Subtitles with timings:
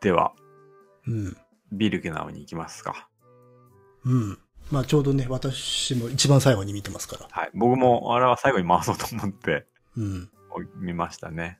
[0.00, 0.32] では、
[1.06, 1.36] うん。
[1.72, 3.08] ビルケナウに行きますか。
[4.04, 4.38] うん。
[4.70, 7.28] まあちょうどね、私も一番最後に見てますから。
[7.30, 7.50] はい。
[7.54, 9.66] 僕も、あれは最後に回そうと思って、
[9.96, 10.30] うん。
[10.76, 11.58] 見ましたね。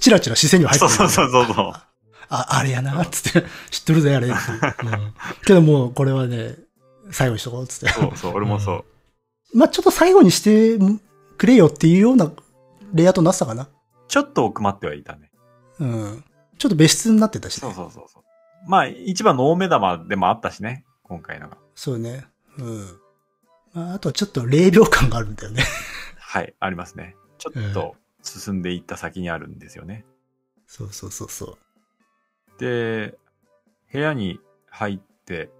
[0.00, 0.92] チラチラ視線には入ってる。
[0.92, 1.72] そうそうそうそう。
[2.28, 4.28] あ、あれやな、つって、知ってるぜ、あれ。
[4.28, 4.36] うん。
[5.46, 6.56] けどもう、これはね、
[7.10, 7.88] 最後にしとこう、つって。
[7.92, 8.84] そうそう、俺もそ
[9.54, 9.58] う。
[9.58, 10.78] まあちょっと最後にして
[11.38, 12.30] くれよっていうような
[12.92, 13.68] レイアウトになってたかな。
[14.08, 15.30] ちょっと奥まってはいたね。
[15.78, 16.24] うん。
[16.58, 17.60] ちょっと別室になってたし、ね。
[17.60, 18.22] そうそうそうそう。
[18.66, 21.58] まあ、一番の大目玉でもあったしね、今回のが。
[21.74, 22.26] そうね。
[22.58, 23.00] うん。
[23.74, 25.62] まあ、あとはちょっと霊秒感があるんだよね。
[26.18, 27.16] はい、ありますね。
[27.38, 30.04] ちょっと進んでいった先にあるんですよね。
[30.66, 31.58] そうそうそうそ
[32.58, 33.16] で、
[33.92, 35.50] 部屋に入って、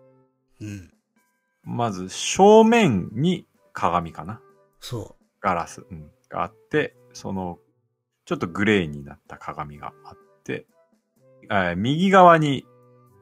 [0.60, 0.64] う。
[0.64, 0.92] うん。
[1.62, 4.41] まず正面に鏡かな
[4.80, 7.58] そガラス、うん、があって、その、
[8.24, 10.66] ちょっとグレーになった鏡があって、
[11.50, 12.64] えー右側に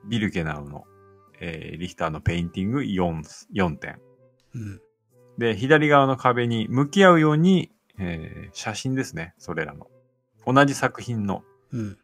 [0.07, 0.85] ビルケナウの、
[1.41, 4.01] えーリヒターのペインティング 4, 4点。
[4.55, 4.59] う。
[4.59, 4.81] うん。
[5.39, 9.89] で、左側の壁に向き合うように、えー写真ですね、それらの。
[10.47, 11.99] 同じ作品の、うん。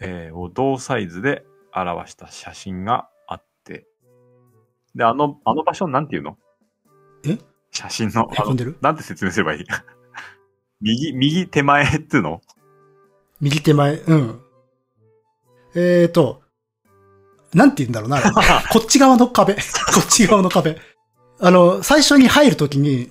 [0.00, 3.86] えーを同サイズで表した写真があって、
[4.94, 6.36] で、あの、あの場所なんていうの？
[7.24, 7.38] え？
[7.70, 8.22] 写真の。
[8.22, 8.76] あのへこんでる？
[8.82, 9.64] なんて説明すればいい？
[10.82, 12.42] 右、右手前っていうの？
[13.40, 14.40] 右手前、うん。
[15.74, 16.42] えーと、
[17.54, 18.20] なんて言うんだろうな。
[18.70, 19.54] こっち側の壁。
[19.54, 19.60] こ
[20.02, 20.78] っち側の壁。
[21.40, 23.10] あの、最初に入るときに、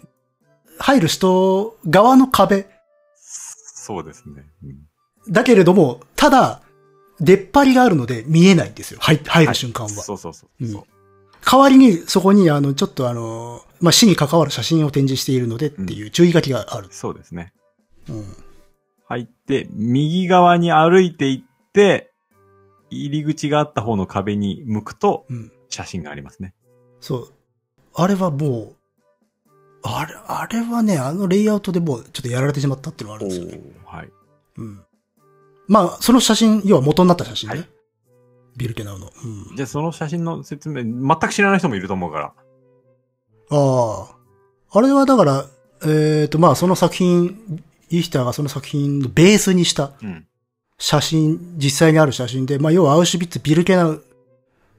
[0.79, 2.67] 入る人側の壁。
[3.15, 4.45] そうですね。
[4.63, 4.91] うん
[5.29, 6.61] だけれども、ただ、
[7.19, 8.99] 出っ張りがあるので見えないんですよ。
[9.01, 9.89] 入入る瞬間は。
[9.89, 10.83] そうそうそうそう。
[11.45, 16.87] 代わりにそこにあの、ちょっとあの、まあ、死に関わる写真を展示しているのでっていう注意書きがある。
[16.91, 17.53] そうですね。
[18.09, 18.25] うん。
[19.07, 22.10] 入って、右側に歩いていって、
[22.91, 25.51] 入り口があった方の壁に向くと、うん。
[25.69, 26.53] 写真がありますね。
[26.99, 27.33] そう。
[27.95, 28.75] あれはもう、
[29.83, 33.61] あれ、あれはね、あのレイアウトでもうちょっとやられてしまったっていうのがあるんですよね。
[33.85, 34.09] はい。
[34.57, 34.83] うん。
[35.67, 37.55] まあ、その写真、要は元になった写真ね。
[37.55, 37.69] はい
[38.57, 39.09] ビルケナウの。
[39.23, 39.55] うん。
[39.55, 42.33] じゃあその写真の説明、全く知らない人もいると思うから。
[43.49, 44.77] ああ。
[44.77, 45.45] あれはだから、
[45.85, 50.27] えっ、と、まあ、その作品、イヒターがその作品のベースにしたうん。
[50.81, 54.03] 写真、実際にある写真で、まあ、要はアウシュビッツ・ビルケナウ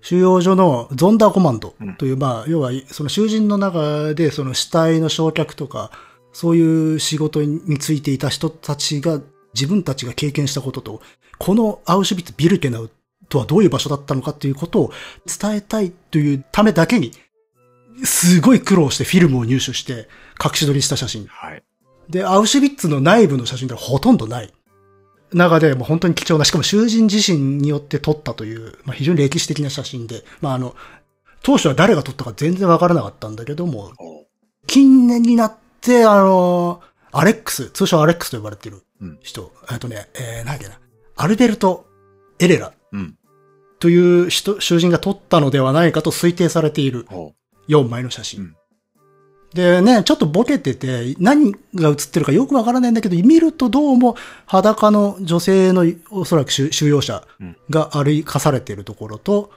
[0.00, 5.92] 収容所のゾンダーコマンドという、まあ、要は、その囚人の中で、その死体の焼却とか、
[6.32, 9.20] そういう仕事についていた人たちが、
[9.54, 11.02] 自分たちが経験したことと、
[11.38, 12.90] このアウシュビッツ・ビルケナウ
[13.28, 14.92] とはどういう場所だったのかっていうことを
[15.40, 17.12] 伝えたいというためだけに、
[18.02, 20.08] すごい苦労してフィルムを入手して
[20.44, 21.26] 隠し撮りした写真。
[21.28, 21.62] はい。
[22.10, 24.52] で、アウシュビッツの内部の写真ではほとんどない。
[25.32, 30.74] 中でもう本当に貴重な、しかも囚人自身によって撮ったという、まあ、非常に歴史的な写真で、まああの、
[31.42, 33.92] 当初は誰が撮ったか全然わからなかったんだけども、
[34.66, 40.78] 近年になって、あの、アレックス、通称アレックスと呼ばれているうん人、えっとね、えー、なんだっけな、
[41.16, 41.86] アルベルト・
[42.38, 43.16] エレラうん。
[43.80, 47.34] という人、囚人が撮ったのではないかと推定されているほ
[47.68, 48.40] 4枚の写真。
[48.40, 48.56] うん
[49.54, 57.26] でね、ちょっとボケてて、何が写ってるかよくわからないんだけど、見るとどうも裸の女性のおそらく収収容者
[57.68, 59.50] が歩かされているところと、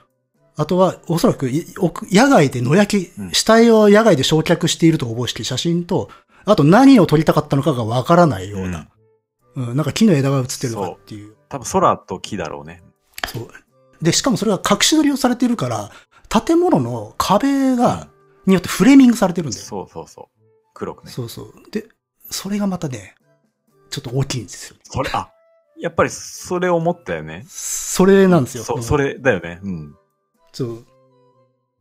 [0.56, 1.50] あとはおそらく
[2.10, 6.10] 野外で野焼き、うん死体を野外で焼却しているとおぼしき写真と、
[6.44, 8.88] あと何を撮りたかったのかがわからないような、
[9.54, 11.34] うんなんか木の枝が写ってるのかっていう。
[11.48, 12.82] 多分空と木だろうね。
[13.26, 13.48] そう。
[14.02, 15.90] で、しかもそれが隠し撮りをされているから、
[16.28, 18.08] 建物の壁が、
[18.46, 19.64] によってフレーミングされてるんだよ。
[19.64, 20.44] そうそうそう。
[20.74, 21.10] 黒くね。
[21.10, 21.52] そうそう。
[21.70, 21.86] で、
[22.30, 23.14] それがまたね、
[23.90, 24.76] ちょっと大きいんですよ。
[24.84, 25.30] それ、あ、
[25.78, 27.44] やっぱりそれ思ったよね。
[27.48, 28.64] それなんですよ。
[28.64, 29.60] そ、それだよね。
[29.62, 29.96] うん。
[30.52, 30.84] そう。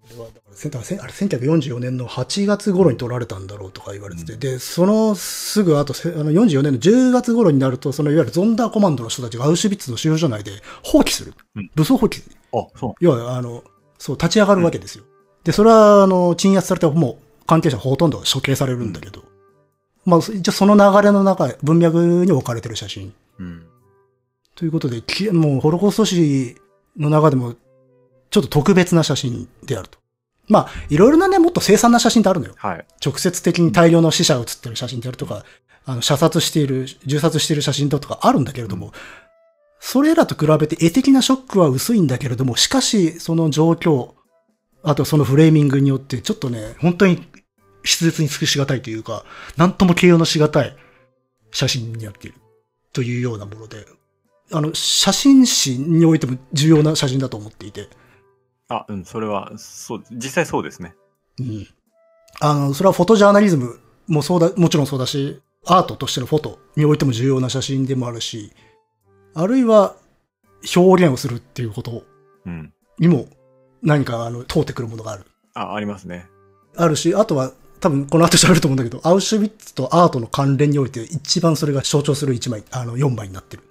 [0.06, 10.52] これはだからあれ1944年の8月頃に撮られたんだろうとか言われてて、うんで、そのすぐ後、せあの44年の10月頃になると、そのいわゆるゾンダーコマンドの人たちがアウシュビッツの収容所内で
[10.84, 11.34] 放棄する。
[11.56, 12.22] うん武装放棄。
[12.54, 12.94] あ、そう。
[13.00, 13.64] 要は、あの、
[13.98, 15.06] そう、立ち上がるわけですよ。
[15.46, 19.24] で、それは、あの、鎮圧されてもう関係者ほとんど処刑されるんだけど、
[20.04, 23.14] まあ、一応その流れの中、文脈に置かれてる写真。
[23.40, 23.66] うん。
[24.56, 26.56] ということで、きもう、ホロコースト史
[26.98, 27.56] の中でも、
[28.30, 30.00] ちょっと特別な写真であると。
[30.48, 32.54] まあ、いろいろなね、もっと凄惨な写真ってあるのよ。
[32.58, 32.86] はい。
[33.04, 35.44] 直接的に大量の死者が写ってる写真であるとか、
[35.86, 38.92] あの、射殺している、銃殺している写真だとかあるんだけれども、
[39.80, 44.14] それらと比べて絵的なショックは薄いんだけれども、しかし、その状況、
[44.86, 47.16] あとそのフレーミングによって、ちょっとね、本当に
[47.84, 49.26] 筆舌に尽くしがたいというか、
[49.58, 50.76] なんとも形容のしがたい
[51.52, 52.38] 写真になっている。
[52.94, 53.86] というようなもので、
[54.54, 57.90] あの、写真誌においても重要な写真だと思っていて。
[58.70, 60.96] あ、うん、それは、そう、実際そうですね。
[61.40, 61.68] うん。
[62.40, 68.54] あの、それはフォトジャーナリズムもそうだ、もちろんそうだし、アートとしてのフォトにおいても重要な写真でもあるし、
[69.34, 69.96] あるいは
[70.76, 72.04] 表現をするっていうこと
[72.46, 72.72] うん。
[73.00, 73.28] にも
[73.86, 75.24] 何かあの通ってくるものがある。
[75.54, 76.28] あ、ありますね。
[76.76, 83.64] あるし、あとは多分この後喋ると思うんだけど、アウシュビッツとアートの関連において一番それが象徴する一枚、あの4枚になってる。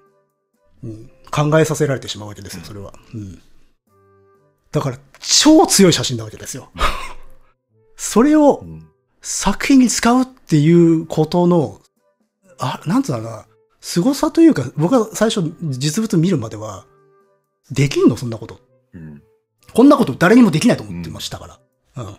[0.85, 1.11] うん。
[1.31, 2.95] 考えさせられてしまうわけですよ、それは。
[3.13, 3.43] うん。
[4.71, 6.71] だから、超強い写真なわけですよ。
[7.97, 8.89] それをうん。
[9.21, 11.81] 作品に使うっていうことの、
[12.59, 13.47] あ、なんつうんだろうな、
[13.81, 16.85] 凄さというか、僕は最初実物見るまでは、
[17.71, 18.17] できんの？
[18.17, 18.61] そんなこと。
[18.93, 19.23] うん。
[19.75, 21.61] こんなこと誰にもできないと思ってましたか
[21.97, 22.05] ら。
[22.05, 22.13] うん。
[22.13, 22.19] っ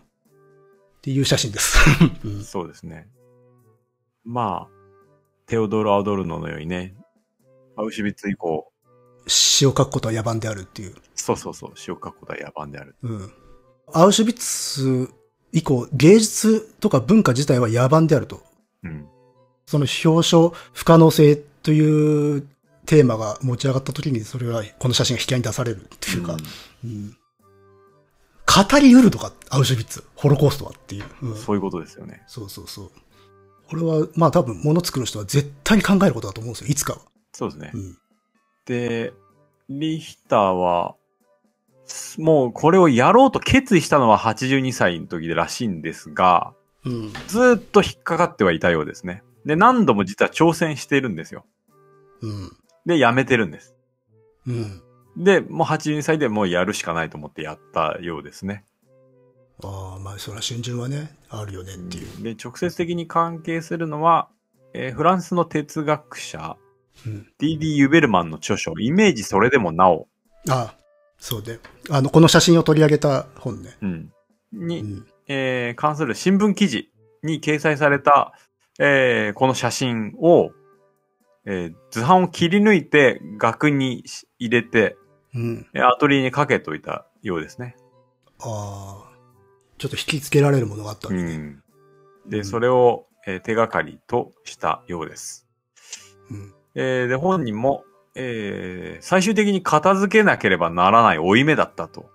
[1.01, 1.77] ていう写真です。
[2.25, 3.07] うんそうですね。
[4.23, 4.75] まあ、
[5.45, 6.95] テオドロ・アドルノのようにね、
[7.77, 8.71] アウシュビッツ以降、
[9.27, 10.95] 詩を書くことは野蛮であるっていう。
[11.15, 12.95] そうそうそう、詩を書くことは野蛮である。
[13.03, 13.31] うん。
[13.93, 15.13] アウシュビッツ
[15.51, 18.43] 以降、芸術とか文化自体は野蛮であると。
[18.83, 19.07] うん。
[19.65, 22.41] その表彰不可能性という
[22.85, 26.37] テーマが持ち上がった時に、それはこの写真が引き合いに出されるっていうか、
[26.83, 27.17] うん
[28.45, 31.05] 語り得るとか、アウシュビッツ、ホロコーストはっていう。
[31.21, 32.23] うんそういうことですよね。
[32.27, 32.91] そうそうそう。
[33.67, 36.99] これは、まあ多分、物作る人は絶対に考えることだと思うんですよ、いつかは。
[37.33, 37.71] そうですね。
[37.73, 37.97] うん。
[38.65, 39.13] で、
[39.69, 40.95] リヒターは、
[42.17, 46.53] もうこれをやろうと決意したのは82歳の時でらしいんですが、
[46.83, 47.13] うん。
[47.27, 49.23] ずーっと引っかかってはいたようですね。
[49.45, 51.45] で、何度も実は挑戦しているんですよ。
[52.21, 52.51] うん。
[52.85, 53.75] で、やめてるんです。
[54.47, 54.81] うん。
[55.17, 58.63] で、もう82歳でもうやるしかないと思ってやったようですね。
[59.63, 62.23] ああ、まあ、それは春春はね、あるよねっていう。
[62.23, 64.27] で、直接的に関係するのは、
[64.73, 66.57] えーフランスの哲学者、
[67.05, 67.27] うん。
[67.37, 67.77] D.D.
[67.77, 70.07] ユベルマンの著書、イメージそれでもなお、
[70.49, 70.75] ああ、
[71.17, 71.59] そうで。
[71.89, 73.77] あの、この写真を取り上げた本ね。
[73.81, 74.11] うん、
[74.53, 75.05] うに、ん。
[75.27, 76.91] えー関する新聞記事
[77.23, 78.33] に掲載された、
[78.79, 80.51] えーこの写真を、
[81.45, 84.97] えー図版を切り抜いて額にし入れて、
[85.35, 85.67] うん。
[85.73, 87.75] えーアトリエにかけといたようですね。
[88.39, 89.17] ああ、
[89.77, 91.35] ちょっと引き付けられるものがあったわけね。
[91.35, 91.63] うん。
[92.29, 95.47] で、うんそれを、えー手がかりとしたようです。
[96.29, 96.53] うん。
[96.75, 97.83] えーで、本人も、
[98.15, 102.09] えー最終的に片付けなければならない負い目だったと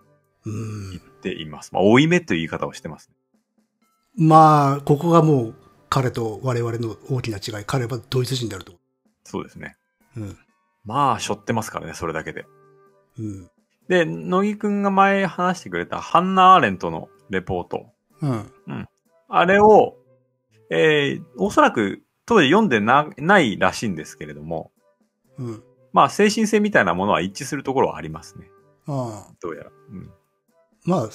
[0.47, 1.75] うん言っています。
[1.75, 3.11] まあ、負い目という言い方をしてます。
[4.17, 5.55] まあ、ここがもう
[5.89, 7.65] 彼と我々の大きな違い。
[7.67, 8.73] 彼はドイツ人であると。
[9.25, 9.77] そうですね。
[10.17, 10.39] うん。
[10.85, 12.47] まあ、背負ってますからね、それだけで。
[13.19, 13.51] うん。
[13.89, 17.87] で、乃木くんが前話してくれたハンナ・アーレントのレポート。
[18.23, 18.53] うん。
[19.29, 19.97] あれを、
[20.71, 24.71] えーおそらく当時読んでなないらしいんですけれども、
[25.39, 25.65] うん。
[25.93, 28.49] まあ、精神性みたいなものは一致するところはありますね。
[28.87, 29.35] ああ。
[29.41, 29.71] どうやら。
[29.91, 30.11] うん。
[30.85, 31.09] まあ、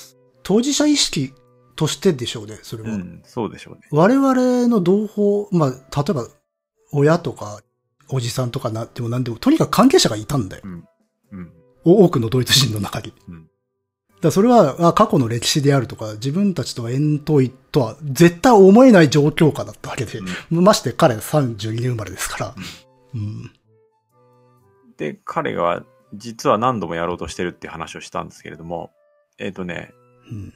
[0.43, 1.33] 当事者意識
[1.75, 2.89] としてでしょうね、それは。
[2.89, 3.81] うん、そうでしょうね。
[3.91, 5.77] 我々の同胞、まあ、例
[6.09, 6.27] えば、
[6.91, 7.61] 親とか、
[8.09, 10.63] おじさんとかなっても何でも、とにかく関係者がいたんだよ。
[10.65, 10.85] うん。
[11.31, 13.13] お多くのドイツ人の中に。
[13.29, 13.49] うん
[14.21, 22.55] だそれはあ過去の歴史であるとか、自分たちとは縁遠いとは絶対思えない状況下だったわけで、まして彼32年生まれですから。
[23.13, 23.51] うん。
[24.97, 25.83] で、彼が
[26.13, 28.91] 実は何度もやろうとしてるって話をしたんですけれども、
[29.37, 29.91] えっ、とね、
[30.31, 30.53] うん。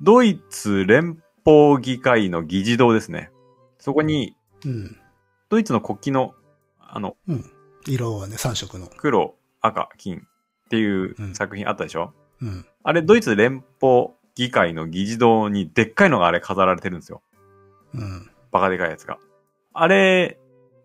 [0.00, 3.30] ドイツ連邦議会の議事堂ですね。
[3.78, 4.34] そこに、
[4.64, 4.96] うん。
[5.48, 6.34] ドイツの国旗の、
[6.78, 7.44] あの、うん。
[7.86, 8.86] 色はね、3色の。
[8.86, 10.22] 黒、赤、金
[10.70, 12.64] っていううん作品あったでしょ、うん。
[12.84, 17.22] あれ、ドイツ連邦議会の議事堂にでっかいのがあれ飾られてるんですよ。
[17.92, 18.30] うん。
[18.52, 19.18] バカでかいやつが。
[19.72, 20.38] あれ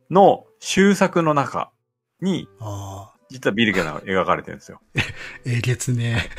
[0.10, 1.72] の終作の中
[2.20, 3.16] に、ああ。
[3.30, 4.82] 実はビルゲナが描かれてるんですよ。
[5.46, 6.30] えげつね。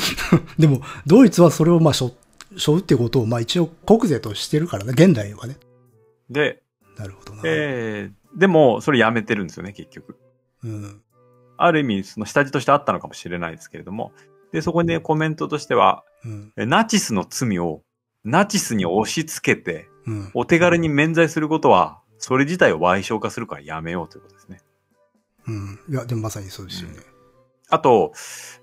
[0.58, 2.14] でも、ドイツはそれをまあ、しょ、
[2.56, 5.58] しょうってことを、まあ一応国税としてるからね、現代はね。
[6.30, 6.62] で、
[6.96, 7.42] なるほどな。
[7.44, 10.18] えー、でも、それやめてるんですよね、結局。
[10.62, 11.02] うん。
[11.56, 14.12] ある意味、その下地としてあったのかもしれないですけれども。
[14.52, 16.52] で、そこにね、コメントとしては、うん。
[16.56, 17.82] えナチスの罪を
[18.24, 20.30] ナチスに押し付けて、うん。
[20.34, 24.60] お手軽に免罪することは、それ自体を賠償化するからやめようということですね。
[25.46, 25.80] うん。
[25.90, 27.00] いや、でもまさにそうですよね。
[27.68, 28.12] あと、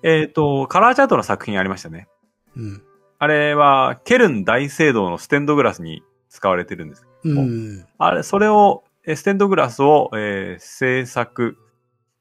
[0.03, 2.07] えっ、と、カラーチャートの作品ありましたね。
[2.55, 2.83] うん。
[3.19, 7.07] あれは、ケルン大聖堂のステンドグラスに使われてるんです。
[7.23, 7.85] うん。
[7.99, 11.57] あれ、それを、えステンドグラスを、えー制作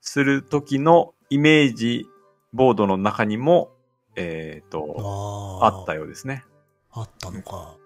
[0.00, 2.06] する時のイメージ
[2.52, 3.70] ボードの中にも、
[4.16, 6.44] えっ、と、ああったようですね。
[6.92, 7.76] あったのか。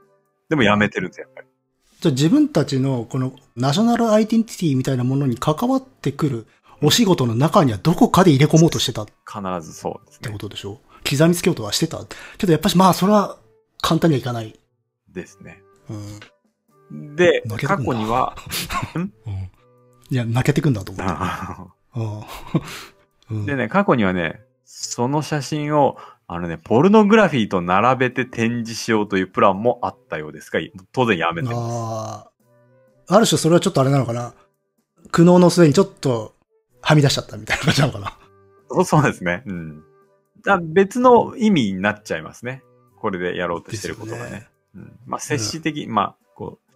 [0.49, 1.49] でもやめてるんですよ、やっぱり。
[2.01, 6.47] じゃあ自分たちのこのナショナルアイデンティティみたいなものに関わってくる
[6.83, 9.03] お仕事の中にはどこかで入れ込もうとしてた？
[9.03, 10.33] っ必ずそうですてね。
[10.33, 10.81] ことでしょ？
[11.09, 12.05] 刻みつけようとはしてた？
[12.39, 13.39] けどやっぱしまあそれは
[13.81, 14.59] 簡単にはいかない。
[15.13, 15.63] ですね。
[16.91, 17.17] うん。
[17.17, 18.37] で過去には、
[18.97, 19.13] うん。
[20.11, 21.13] いや、泣けてくんだと思って。
[23.31, 25.97] うんうんでね、過去にはね、その写真を、
[26.27, 30.61] あのね、ポルノグラフィーと並べて展示しようというプランもあったようですが、
[30.93, 31.57] 当然やめてます。
[31.57, 32.31] あ
[33.09, 33.17] あ。
[33.17, 34.35] ある種それはちょっとあれなのかな。
[35.11, 36.35] 苦悩の末にちょっと
[36.81, 38.19] はみ出しちゃったみたいな感じなのかな。
[38.71, 39.43] そう そうですね。
[39.47, 39.85] うん。
[40.43, 42.63] だ別の意味になっちゃいますね。
[42.97, 44.31] これでやろうとしてることがね。
[44.31, 46.75] ねうん、まあ、接し的、まあ、こう、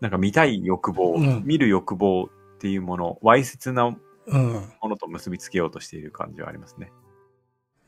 [0.00, 4.38] なんか見たい欲望、うん見る欲望っていうもの、わいせつなも
[4.82, 4.90] うん。
[4.90, 6.92] のと結びつけようとしている感じはありますね。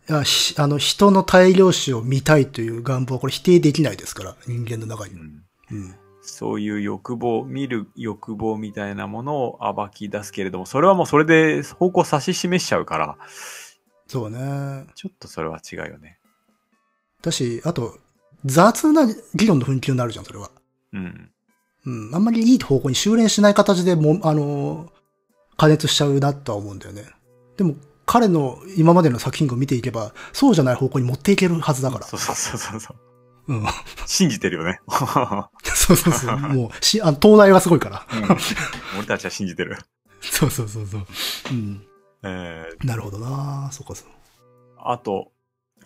[0.09, 5.17] いや、ひあの、人の大量死を見たいという願望はこれ否定できないですから、人間の中にう。
[5.19, 5.95] んうん。
[6.21, 13.19] そういう欲望、見る欲望みたいなものを暴き出すけれども、それはもうそれで方向指し示しちゃうから、
[14.07, 14.87] そうね。
[14.95, 16.19] ちょっとそれは違うよね。
[17.23, 17.99] だし、あと、
[18.45, 20.51] 雑な議論の紛糾になるじゃん、それは。
[20.93, 21.31] うん。
[21.87, 22.15] うん。
[22.15, 24.93] あんまりいい方向に修練しない形でも、あの、
[25.57, 27.05] 加熱しちゃうなとは思うんだよね。
[27.57, 32.07] でも、彼の今までの作品を見ていけば、そうじゃない方向に持っていけるはずだから。
[32.07, 33.55] そうそうそうそうそう。
[33.55, 33.65] うん。
[34.07, 34.81] 信じてるよね。
[35.65, 36.37] そうそうそう。
[36.37, 38.07] もう、し、あの、東大はすごいから。
[38.13, 38.37] うん
[38.99, 39.79] 俺たちは信じてる。
[40.21, 41.07] そうそうそうそう。
[41.51, 41.87] うん。
[42.23, 44.09] えなるほどなそうかそう。
[44.09, 45.33] ーあと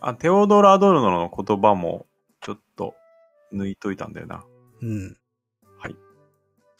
[0.01, 2.07] あ、テオドラ・アドルノの言葉も
[2.41, 2.95] ちょっと
[3.53, 4.45] 抜いといたんだよな。
[4.81, 5.17] うん。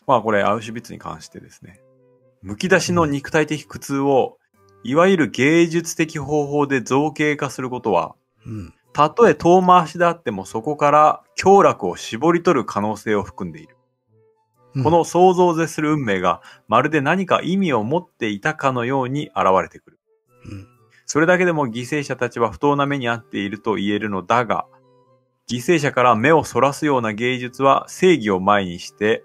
[0.09, 1.83] まあこれ、アウシュビッツに関してですね。
[2.45, 4.39] 剥き出しの肉体的苦痛を、
[4.85, 8.15] いわゆる芸術的方法で造形化することは、
[8.47, 8.75] うん。
[8.93, 13.77] たとえ遠回しであってもそこから強楽を絞り取る可能性を含んでいる。
[14.75, 19.99] うんこ、の想像を絶する運命がまるで何か意味を持っていたかのように現れてくる。
[20.45, 20.67] うん。
[21.07, 24.67] それだけでも犠牲者たちは不当な目に遭っていると言えるのだが、
[25.49, 29.25] 犠牲者から目をそらすような芸術は正義を前にして、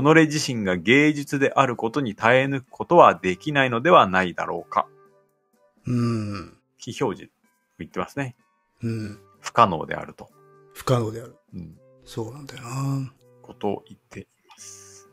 [0.00, 4.86] 己自身が芸術であることに耐え抜くことはできないのではないだろうか。
[5.86, 6.56] うん。
[6.78, 7.32] 非表示
[7.78, 8.34] 言ってますね。
[8.82, 9.20] うん。
[9.40, 10.30] 不可能であると。
[10.72, 11.36] 不可能である。
[11.54, 11.78] うん。
[12.04, 15.08] そうなんだよなことを言っています。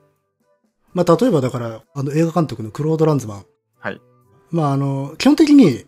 [0.93, 3.45] まあ、例えばだから、あの映画監督のクロード・ランズマン。
[3.79, 4.01] はい。
[4.49, 5.85] まあ、あの、基本的に、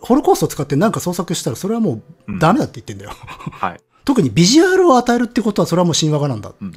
[0.00, 3.12] ホロコーストを使って何か創作したら、それはもううんダメだって言ってんだよ。
[3.12, 3.80] はい。
[4.04, 6.52] 特にビジュアルを与えるってことは、それはもう神話画なんだ。
[6.60, 6.72] うん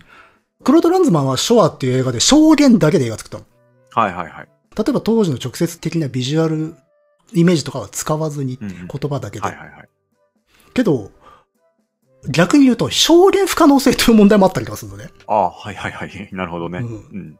[0.65, 3.45] クロード・ランズマンはショアっていう映画で証言だけで映画作ったの。
[3.91, 4.47] はいはいはい。
[4.75, 6.75] 例えば当時の直接的なビジュアル
[7.33, 9.45] イメージとかは使わずにうんうん言葉だけで。
[9.45, 9.89] はいはいはい。
[10.73, 11.11] けど、
[12.29, 15.09] 逆に言うと表現不可能性という問題もあったりとかするのね。
[15.27, 16.29] ああ、はいはいはい。
[16.33, 16.79] なるほどね。
[16.79, 17.39] ううんん。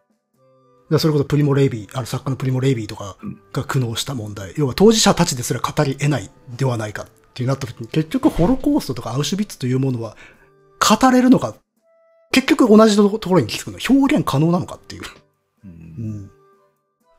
[0.90, 4.54] でそれこそプリモ・レイビー、あの作家のプリモ・レイビーとかうんが苦悩した問題。
[4.56, 10.16] 要は当事者たちですら語り得ないではないかってなった時に、結局ホロコーストとかアウシュビッツというものは
[10.80, 11.56] 語れるのか、
[12.36, 13.80] 結局同じところに聞くの。
[13.90, 15.04] 表現可能なのかっていう。
[15.04, 15.06] う。
[15.64, 15.72] うん
[16.26, 16.32] ん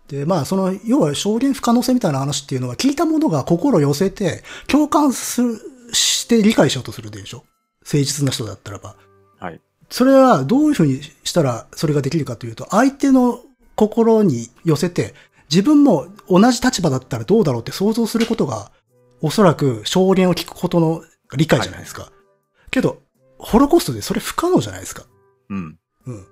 [0.08, 5.58] で、まあ、その、要は証言不可能性みたいな話っていうのは、聞いたものが心を寄せて、共感する、
[5.92, 7.44] して理解しようとするでしょ？
[7.80, 8.94] 誠実な人だったらば。
[9.38, 9.60] はい。
[9.88, 13.40] それはどういうふうにしたらそれができるかというと、相手の
[13.74, 15.14] 心に寄せて、
[15.48, 18.70] 自分も同じ立場だったらどうだろうって想像することが、
[19.22, 21.02] おそらく証言を聞くことの
[21.36, 22.10] 理解じゃないですか。
[22.70, 23.00] けど、
[23.38, 25.04] ホロコーストでそれ不可能じゃないですか。
[25.50, 25.78] うん。
[26.06, 26.26] うん。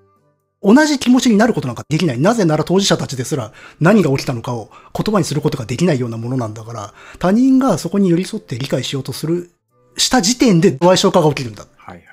[0.63, 2.19] 同じ気持ちになることなんかできない。
[2.19, 9.51] なぜなら当事者たちですら何が起きたのかを言葉にすることができないようなものなんだから、他人がそこに寄り添って理解しようとする、
[9.97, 11.67] した時点で賠償化が起きるんだ。
[11.77, 12.07] はいはい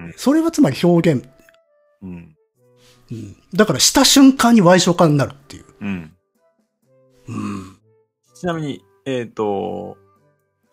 [0.00, 0.14] はい。
[0.16, 1.28] それはつまり表現。
[2.02, 2.36] うん。
[3.10, 3.36] うん。
[3.54, 5.64] だからした瞬間に賠償化になるっていう。
[5.80, 6.12] うん。
[7.28, 7.78] うん。
[8.34, 9.96] ちなみに、えっ、と、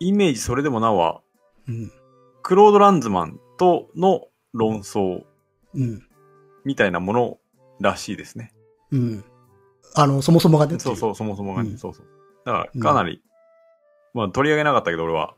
[0.00, 1.20] イメージそれでもなおは、
[1.68, 1.92] うん。
[2.46, 5.24] クロード・ランズマンとの論争
[5.74, 6.06] うん。
[6.64, 7.38] みたいなもの
[7.80, 8.52] らしいですね。
[8.92, 9.24] うん。
[9.96, 10.78] あの、そもそもがね。
[10.78, 12.06] そうそう、そもそもがね、うんそうそう。
[12.44, 13.20] だから、かなり、
[14.14, 15.34] まあ取り上げなかったけど俺は、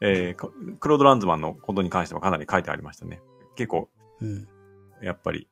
[0.00, 0.48] えーか
[0.80, 3.20] クロード・ランズマンのことに関してはかなり書いてありましたね。
[3.54, 3.90] 結構、
[4.22, 4.26] う。
[4.26, 4.48] うん。
[5.02, 5.48] やっぱり、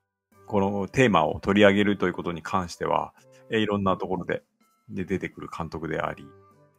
[0.47, 3.12] このテーマを取り上げるということに関しては、
[3.50, 4.45] えーいろんなところで
[4.88, 6.26] で出てくる監督であり、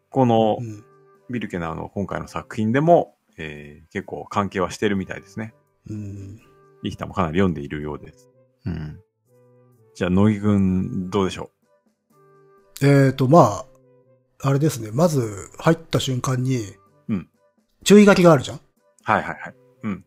[0.09, 0.83] このうん。
[1.29, 5.53] ビルケナーの今回の作品でも、えー結構関係はしてるみたいですね。
[5.89, 6.41] うん。
[6.83, 8.29] リヒターもかなり読んでいるようです。
[8.65, 8.99] うん。
[9.95, 11.49] じゃあ、乃木くん、どうでしょ
[12.81, 13.65] えっ、と、ま
[14.41, 14.91] あ、あれですね。
[14.93, 16.61] まず、入った瞬間に、
[17.09, 17.29] うん。
[17.83, 18.57] 注意書きがあるじゃん？
[18.57, 18.61] う
[19.03, 19.55] はいはいはい。
[19.83, 20.05] うん。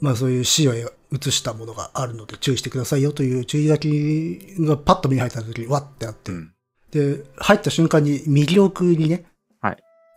[0.00, 0.84] まあそういう死を映
[1.30, 6.32] したものがあるので注意してくださいよという注意書きがパッと目に入った時にわってなって。
[6.32, 6.54] うん。
[6.90, 9.26] で、入った瞬間に右奥にね、はい。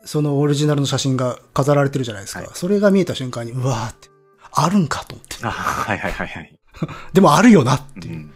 [0.06, 2.40] そのオリジナルの写真が飾られてるじゃないですか。
[2.42, 4.10] はいそれが見えた瞬間に、うわーって、
[4.52, 5.36] あるんかと思って。
[5.46, 6.60] あ、はいはいはいはい。
[7.14, 8.34] でもあるよなっていううん。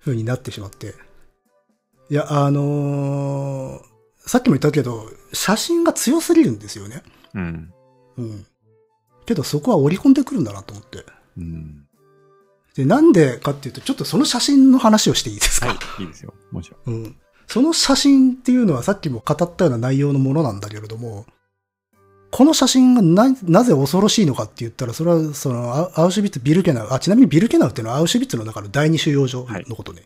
[0.00, 0.94] 風になってしまって。
[2.10, 3.90] いや、あのー
[4.26, 7.02] さっきも言ったけど、写真が強すぎるんですよね。
[7.34, 7.72] うん。
[8.18, 8.46] うん。
[9.26, 11.04] けどそこは織り込んでくるんだなと思って。
[11.36, 11.86] うん。
[12.76, 16.02] で、なんでかっていうと、ちょっとその写真の話をしていいですか、はい。
[16.02, 16.34] いいですよ。
[16.52, 16.94] もちろん。
[16.94, 17.16] うん。
[17.50, 21.26] その写真っていうのはさっきも語ったような内容のものなんだけれども、
[22.30, 30.04] この写真がな、なぜ恐ろしいのかって言ったら、それは、その、アアウシュビッツ・ビルケナウ、あ、ちなみにビルケナウっていうのはアウシュビッツの中の第二収容所のことね。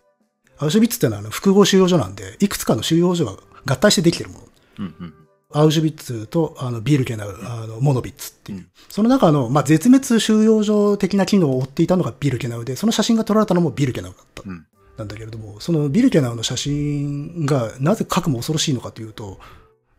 [0.56, 3.36] アウシュビッツっていうのはあの複合収容所なんで、いくつかの収容所が
[3.66, 4.44] 合体してできてるもの。
[4.78, 5.14] うんうん。
[5.52, 8.58] アウシュビッツと、あの、ビルケナウ、あの、モノビッツっていう。
[8.58, 14.42] うんその中の、まあ、絶滅収容所的な機能を追っていたのがビルケナウで、その写真が撮られたのもビルケナウだった。
[14.46, 14.66] うん。
[14.96, 19.38] なんだけれども、そのビルケナウの写真がなぜ核も恐ろしいのかというと、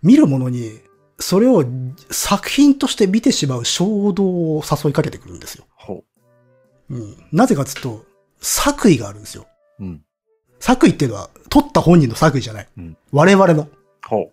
[0.01, 0.79] 見る者に
[1.19, 1.63] それを
[2.11, 4.25] 作品として見てしまう衝動
[4.57, 5.65] を誘いかけてくるんですよ。
[5.75, 6.03] ほ
[6.89, 7.17] うん。
[7.31, 8.05] なぜかというと、
[8.39, 9.47] 作為があるんですよ。
[9.79, 9.83] う。
[9.83, 10.01] うん。
[10.59, 12.67] 作為っていうのは、撮った本人の作為じゃない。
[12.77, 13.69] うん我々の。
[14.05, 14.31] ほ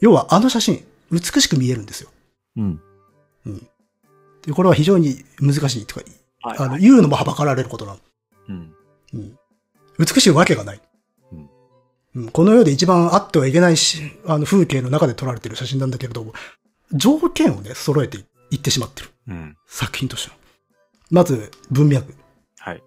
[0.00, 2.10] 要は、あの写真、美しく見えるんですよ。
[2.56, 2.60] う。
[2.60, 2.80] うん。
[4.42, 6.02] でこれは非常に難しいとか、
[6.42, 7.98] はいあの、言うのもはばかられることなの。
[8.48, 8.74] うん。
[9.14, 9.38] うん。
[9.98, 10.80] 美しいわけがない。
[11.32, 11.50] うん
[12.14, 16.32] うんこの世で一番あってはいけないし、あの風景の中で撮られている写真なんだけれども、
[16.92, 18.18] 条件をね、揃えて
[18.50, 19.08] いってしまってる。
[19.28, 19.56] うん。
[19.66, 20.36] 作品としての。
[21.10, 22.14] まず、文脈。
[22.58, 22.82] はい。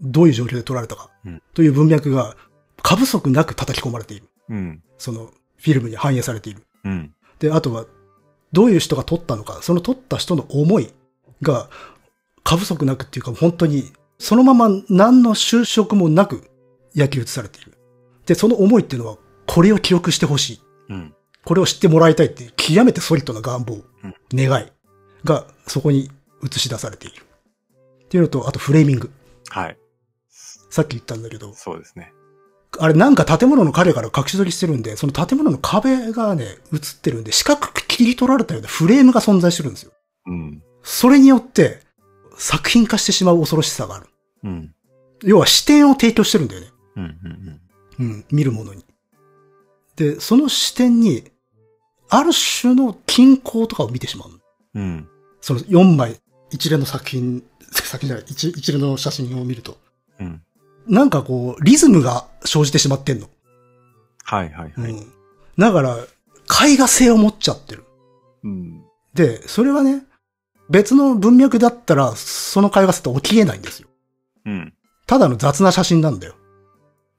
[0.00, 1.10] どういう状況で撮られたか。
[1.24, 2.36] うんという文脈が、
[2.82, 4.28] 過不足なく叩き込まれている。
[4.48, 4.82] うん。
[4.98, 6.62] その、フィルムに反映されている。
[6.84, 7.14] うん。
[7.38, 7.86] で、あとは、
[8.52, 10.92] どういう人が撮ったのか、その撮った人の思い
[11.42, 11.68] が、
[12.44, 16.50] 過不足なくっていうか、本当に、そのまま何の就職もなく
[16.94, 17.78] 焼き写されている。
[18.26, 20.60] で、その思いっていうのは、これを記憶してほしい。
[20.90, 21.14] うん。
[21.44, 24.72] これを知ってもらいたいっていう、極めてソリッドな願望、うん願い
[25.24, 26.10] が、そこに
[26.44, 27.24] 映し出されている。
[28.04, 29.10] っていうのと、あとフレーミング。
[29.48, 29.78] はい。
[30.70, 32.12] さっき言ったんだけど、そうですね。
[32.78, 39.92] あれなんか建物の影から隠し撮りしてるんで、その建物の壁がね、映ってるんで、四角く切り取られたようなフレームが存在してるんですよ。
[40.26, 40.62] うん。
[40.82, 41.80] それによって、
[42.38, 44.06] 作品化してしまう恐ろしさがある。
[44.44, 44.74] うん。
[45.22, 46.68] 要は視点を提供してるんだよね。
[46.96, 47.04] うん。
[47.98, 48.06] うん。
[48.06, 48.84] うん、見るものに。
[49.96, 51.24] で、その視点に、
[52.08, 54.40] ある種の均衡とかを見てしまう。
[54.74, 55.08] うん。
[55.40, 56.20] その4枚、
[56.50, 59.76] 一連の作品、作品じゃない、一一連の写真を見ると。
[60.20, 60.42] うん。
[60.86, 63.28] なんかこう、リズムが生じてしまってんの。
[64.22, 64.92] はいはいはい。
[64.92, 65.12] うん。
[65.58, 65.96] だから、
[66.64, 67.84] 絵画性を持っちゃってる。
[68.44, 68.84] うん。
[69.12, 70.06] で、それはね、
[70.70, 73.88] 別の文脈だったら、その絵画性って起きえないんですよ。
[74.46, 74.74] うん。
[75.06, 76.34] ただの雑な写真なんだよ。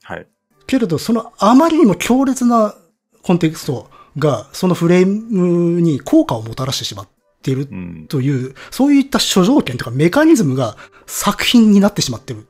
[0.03, 0.27] はい。
[0.67, 2.75] けれど、そのあまりにも強烈な
[3.23, 7.07] コンテクストが、そのフレームに効果をもたらしてしまっ
[7.41, 8.05] ているうん。
[8.07, 12.47] という、そういった諸条件とかメカニズムが作品になってしまってる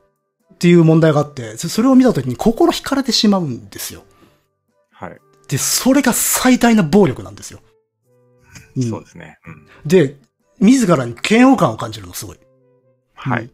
[0.54, 4.04] っていう問題があって、そそれを見たときに心惹かれてしまうんですよ。
[4.92, 5.18] はい。
[5.48, 7.60] で、それが最大な暴力なんですよ。
[8.76, 9.38] うんそうですね。
[9.46, 9.66] うん。
[9.88, 10.16] で、
[10.60, 12.36] 自らに嫌悪感を感じるの、すごい。
[12.36, 12.50] うん
[13.20, 13.50] はい。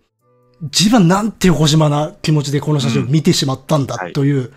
[0.63, 4.53] 自分なんて横島な気持ちでこの写真を見てしまったんだはいという、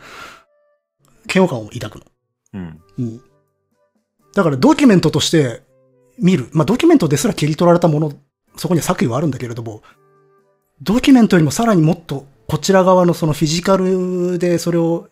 [1.33, 2.05] 嫌悪感を抱くの。
[2.53, 2.81] うん。
[2.99, 3.21] うん。
[4.33, 5.63] だからドキュメントとして
[6.17, 6.47] 見る。
[6.53, 8.13] まあドキュメントですら切り取られたもの、
[8.55, 9.81] そこには作為はあるんだけれども、
[10.81, 15.09] ドキュメントよりもさらにもっとこちら側のそのフィジカルでそれを、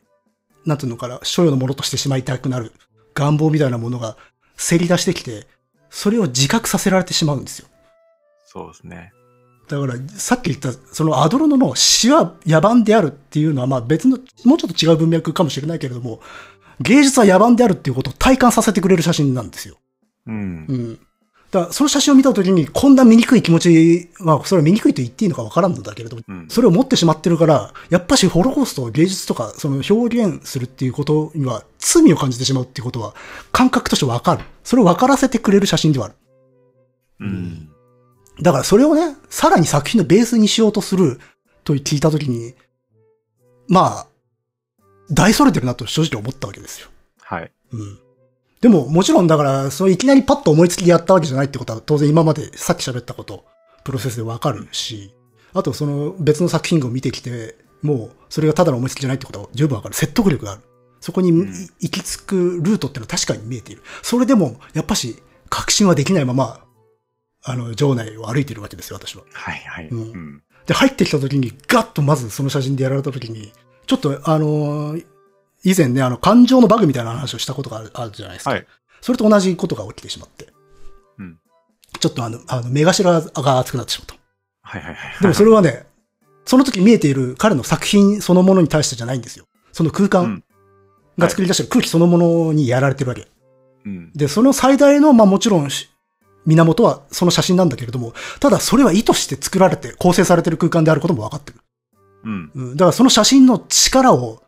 [0.66, 2.72] なんていうのかな、所有のものとしてしまいたくなる
[3.14, 4.16] 願望みたいなものが
[4.56, 5.48] せり出してきて、
[5.90, 7.68] それを自覚させられてしまうんですよ。
[8.46, 9.12] そうですね。
[9.68, 16.22] だから、さっき言った、そのアドロノの詩は野蛮であるっていうのは、まあ別の、もうちょっと違う文脈かもしれないけれども、
[16.80, 19.78] 芸術は野蛮であるっていうことを体感させてくれる写真なんですよ。
[20.28, 20.74] うんう。
[20.74, 21.00] ん。
[21.66, 26.48] だその写真を見たときに、こんな醜い気持ちは、それは醜いと言っていいのかわからんのだけれども、うん。
[26.50, 33.14] それを持ってしまってるから、やっぱしホロコーストを芸術とか、その表現するっていうことには、罪を感じてしまうっていうことは、
[33.52, 34.44] 感覚としてわかる。
[34.64, 36.16] それを分からせてくれる写真ではある。
[37.20, 37.70] うん。
[38.42, 41.20] だからそれをね、さらに作品のベースにしようとする
[41.64, 42.54] と聞いたときに、
[43.68, 44.08] まあ、
[45.12, 46.90] 大それてるなと正直思ったわけですよ。
[47.22, 47.52] はい。
[47.72, 48.00] うん。
[48.62, 53.46] でも、もちろんだから、そういきなりパッと思いつきでやったわけじゃないってことは、当然今までさっき喋ったこと、
[53.84, 55.14] プロセスでわかるし、
[55.54, 59.96] あとその別の作品を見てきて、もう、それがただの思いつきじゃないってことは十分わかる。
[59.96, 60.62] 説得力がある。
[61.00, 61.48] そこにん
[61.80, 63.84] 行き着くルートってのは確かに見えている。
[64.02, 66.66] それでも、やっぱし、確信はできないまま、
[67.44, 69.24] あの、場内を歩いているわけですよ、私は。
[69.32, 69.88] はいはい。
[69.90, 73.54] うんで、入ってきた時に、ガッとまずその写真でやられた時に、
[73.86, 75.06] ちょっと、あのー
[75.70, 78.52] 以前ね、あの、感情のバグみたいな話をしたことがあるじゃないですか。
[78.52, 78.68] はい。
[79.02, 80.48] それと同じことが起きてしまって。
[81.20, 81.38] うん。
[82.00, 84.16] ちょっとあの、あの、目頭が熱くなってしまった。
[84.62, 85.22] はいはいはい。
[85.22, 85.86] でもそれはね、
[86.46, 89.46] その時見えている彼の作品そのものに対してじゃないんですよ。
[89.74, 90.44] その空間うん
[91.18, 93.28] が作り出してる空気そのものにやられてるわけ。
[93.86, 94.14] うん。
[94.14, 95.90] で、その最大の、まあもちろんし、
[96.46, 101.60] 源はその写真なんだけれども、ただそれは意図して作られて構成されてる空間であることも分かってる。
[102.24, 102.52] うん。
[102.56, 102.72] うん。
[102.74, 104.42] だからその写真の力を、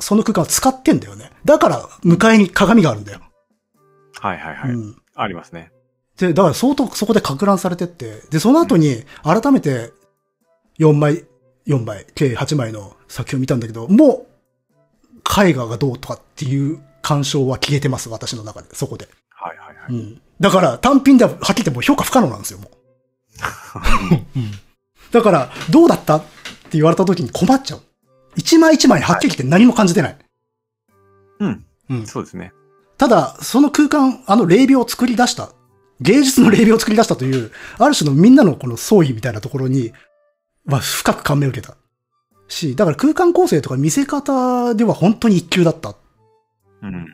[0.00, 1.30] その空間を使ってんだよね。
[1.44, 3.20] だから、向かいに鏡があるんだよ。
[4.20, 4.70] はいはいはい。
[4.70, 4.96] うん。
[5.14, 5.70] ありますね。
[6.16, 9.92] で、だから相当そこで拡乱されてって、で、その後に改めて
[10.78, 11.24] 4枚、
[11.66, 19.08] 4枚、計8枚の作品を見たんだけど、もう、絵画がどうとかっていう干渉は消えてます、私の中で、そこで。
[19.30, 19.92] はいはいはい。
[19.92, 20.22] うん。
[20.40, 22.70] だから、単品でははっきり言ってもう評価不可能なんですよ、もう。
[25.12, 26.26] だから、どうだったって
[26.72, 27.82] 言われた時に困っちゃう。
[28.36, 30.18] 一枚一枚はっきり言って何も感じてない。
[31.40, 31.64] うん。
[31.90, 32.06] うん。
[32.06, 32.52] そうですね。
[32.96, 35.52] ただ、その空間、あの霊廟を作り出した、
[36.00, 39.92] 芸術の霊廟を作り出したという、ある種のみんなのこの創意みたいなところに、
[40.66, 41.76] は深く感銘を受けた。
[42.48, 45.96] し、だから空間構成とか見せ方では本当に一級だったっ
[46.82, 47.06] うん。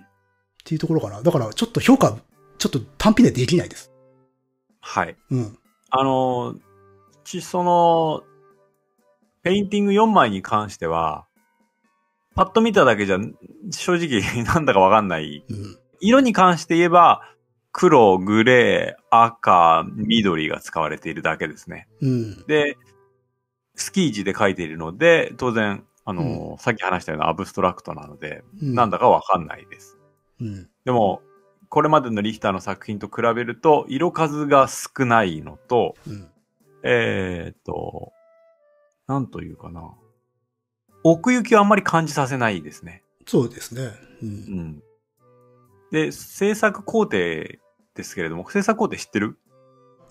[0.65, 1.23] ていうところかな。
[1.23, 2.17] だからちょっと評価、
[2.59, 3.91] ちょっと単品でできないです。
[4.81, 5.17] はい。
[5.31, 5.59] うん。
[5.91, 6.57] あの、
[7.25, 8.23] ち、その、
[9.43, 11.27] ペインティング4枚に関しては、
[12.35, 13.19] パッと見ただけじゃ、
[13.71, 15.45] 正直 なんだかわかんない。
[15.49, 15.79] うん。
[16.01, 17.23] 色に関して言えば、
[17.73, 21.89] 黒、グレー、赤、緑が使われているだけですね。
[22.01, 22.47] うん。
[22.47, 22.77] で、
[23.75, 28.75] スキージで書いているので、当然、あの、さっき話したようなアブストラクトなので、うん。
[28.75, 29.99] なんだかわかんないです。
[30.41, 30.69] うん。
[30.85, 31.23] でも、
[31.69, 36.29] これまでのリヒターの作品と比べると、色数が少ないのと、うん。
[36.83, 38.13] えーっと、
[39.11, 39.93] なんというかな。
[41.03, 43.03] 奥行きはあんまり感じさせないですね。
[43.27, 43.91] そうですね。
[44.23, 44.25] う。
[44.25, 44.31] うん
[44.77, 44.83] ん。
[45.91, 47.59] で、制作工程で
[48.05, 49.37] すけれども、制作工程知ってる？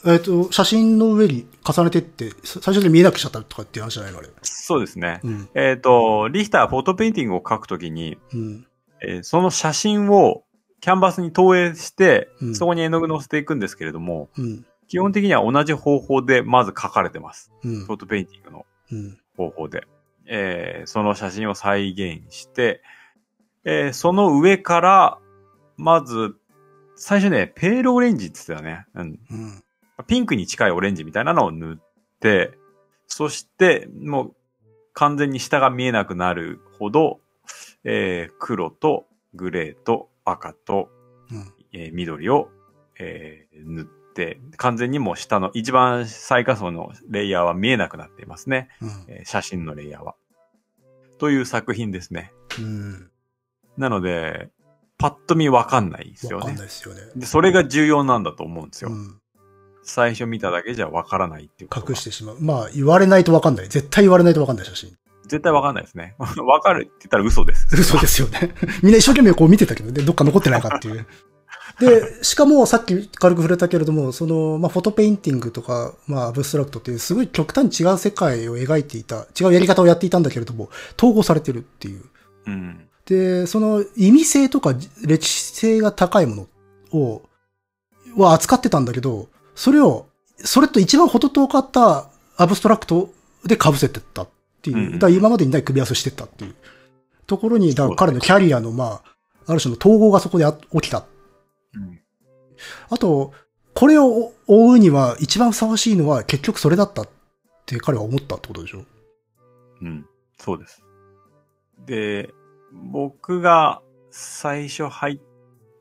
[0.05, 4.27] えっ、と、写真の上に重ねてって、さ最初で見えなくしちゃったとかっていう話じゃないのあれ。
[4.41, 5.21] そうですね。
[5.23, 5.49] うん。
[5.53, 8.67] えーっと、リヒターはフォトペインティングを描くときに、うん。
[9.01, 10.43] えーその写真を
[10.81, 14.65] キャンバスに投影して、うんそこに絵の具乗せていくんですけれども、うん。
[14.89, 17.53] 基本的には同じ方法でまず描かれてます。
[17.63, 17.95] うんフォ。
[17.95, 18.65] トペインティングのうん。
[19.37, 19.87] 方法で。
[20.27, 22.81] えーその写真を再現して、
[23.65, 25.17] えーその上から、
[25.77, 26.35] まず、
[26.95, 28.85] 最初ね、ペールオレンジって言ってたよね。
[28.93, 29.19] うん。
[29.31, 29.63] うん。
[30.07, 31.77] ピンクに近いオレンジみたいなのを塗っ
[32.19, 32.57] て、
[33.07, 34.35] そして、もう、
[34.93, 37.21] 完全に下が見えなくなるほど、
[37.83, 40.89] えー黒とグレーと赤と、
[41.31, 41.53] うん。
[41.73, 42.49] えー緑を、
[42.99, 43.98] えー塗って、
[44.57, 48.69] 完全にもう下の一番最下層のレイヤーは見えなくなっていますね。
[48.81, 48.89] うん。
[49.07, 50.15] えー写真のレイヤーは。
[51.17, 52.31] という作品ですね。
[52.59, 53.11] うん。
[53.77, 54.49] なので、
[54.97, 56.65] パッと見わかんないですよねわかんない。
[56.65, 57.01] ですよね。
[57.15, 58.91] で、それが重要なんだと思うんですよ。
[58.91, 59.19] うん。
[59.83, 62.37] 最初見ただけじゃわからないっていう隠してしまう。
[62.39, 63.69] まあ、言われないとわかんない。
[63.69, 64.97] 絶対言われないとわかんない写真。
[65.23, 66.15] 絶対わかんないですね。
[66.19, 67.67] わかるって言ったら嘘です。
[67.71, 68.53] 嘘ですよね。
[68.83, 71.07] みんな一生懸命こう見てたけどね、どっか残ってないかっていう。
[71.79, 82.03] で、しかもさっき軽く触れたけれども、その、まあ、フォトペインティングとか、まあ、アブストラクトっていうすごい極端に違う世界を描いていた、違うやり方をやっていたんだけれども、統合されてるっていう。
[82.47, 82.87] うん。
[83.05, 86.47] で、その意味性とか歴史性が高いも
[86.91, 87.21] のを、
[88.17, 93.09] は扱ってたんだけど、それを、それと一番程遠かったアブストラクト
[93.45, 94.29] で被せてったっ
[94.61, 94.77] ていう。
[94.77, 96.55] うんうんだ今までにない組み合わせをしてったっていう
[97.25, 99.09] ところに、だから彼のキャリアの、まあ、
[99.47, 101.05] ある種の統合がそこであ起きた。
[101.75, 101.99] うん
[102.89, 103.31] あと、
[103.73, 107.09] これを追うには一番ふさわしいのは結局それだったっ
[107.65, 108.83] て彼は思ったってことでしょ？
[109.81, 110.05] うん。
[110.37, 110.83] そうです。
[111.85, 112.33] で、
[112.91, 115.19] 僕が最初入っ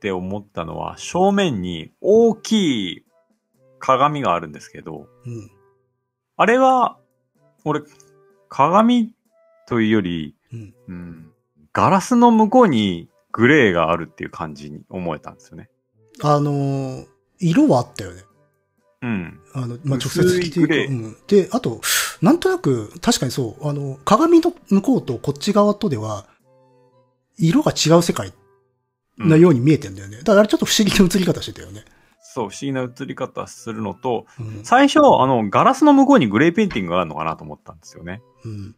[0.00, 3.04] て思ったのは、正面に大きい
[3.80, 5.50] 鏡があるんですけど、うん。
[6.36, 6.98] あれは、
[7.64, 7.82] 俺、
[8.48, 9.10] 鏡
[9.66, 10.74] というより、うん。
[10.86, 11.32] うん、
[11.72, 15.68] ガラスの向こうにグレーがあるっていう感じに思えたんですよね。
[16.22, 17.06] あのー
[17.40, 18.22] 色はあったよね。
[19.02, 19.40] うん。
[19.54, 21.16] あの、まあ、直接的っていうかグレーうん。
[21.28, 21.80] で、あと、
[22.20, 26.26] なんとなく、確かにそう、あの、鏡の向こうとこっち側とでは、
[27.38, 28.32] 色が違う世界
[29.18, 30.18] うんなように見えてんだよね。
[30.18, 31.84] だからあれちょっと不思議な映り方してたよね。
[32.20, 34.64] そう、不思議な映り方するのと、うん。
[34.64, 38.20] 最初、あの、ガラスの向こうにグレーペインティングがあるのかなと思ったんですよね。
[38.44, 38.76] うん。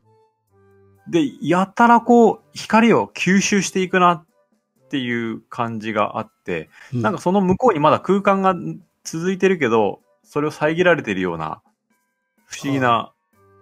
[1.11, 4.27] で、やたらこう、光を吸収していくなっ
[4.91, 8.55] ていう感じがあって、うんなんかその向こうにまだ空間が
[9.05, 11.63] 続いてるけど、それを遮られているような、
[12.47, 13.13] 不思議な、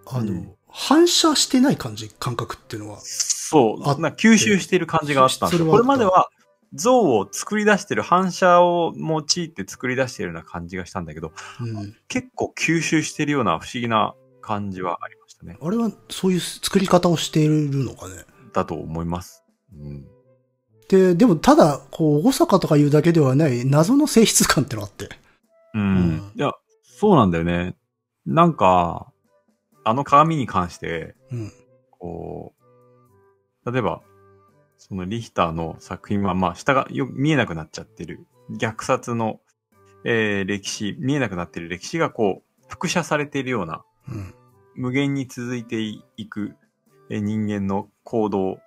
[0.07, 2.99] あの、うん反射してない感じ、感覚っていうのは。
[3.01, 3.89] そう。
[3.89, 6.29] あな吸収している感じがあったんですこれまでは
[6.73, 11.95] 像を作り出してる、反射を用いて作り出してるような感じがしたんだけど、うん。
[12.07, 15.57] 結構吸収してるような不思議な感じはありましたね。
[15.59, 18.23] あれはそういう作り方をしているのかね。
[18.53, 19.43] だと思います。
[19.73, 20.07] うん。
[20.89, 25.09] で、でもただ、こう、大阪とかいうだけではない謎の性質感ってのがあって。
[25.75, 25.81] うん。
[25.81, 26.51] うんいや、
[26.83, 27.75] そうなんだよね。
[28.25, 29.11] なんか、
[29.83, 31.51] あの鏡に関して、うん。
[31.91, 32.53] こ
[33.65, 34.01] う、例えば、
[34.77, 38.25] そのリヒターの作品は、まあ、下がよ見えなくなっちゃってる。
[38.51, 39.39] 虐殺の、
[40.05, 44.33] えー歴史、見えなくなってる歴史がこう、複写されているような、うん。
[44.75, 46.55] 無限に続いていく、
[47.11, 48.57] えー人間の行動、うん。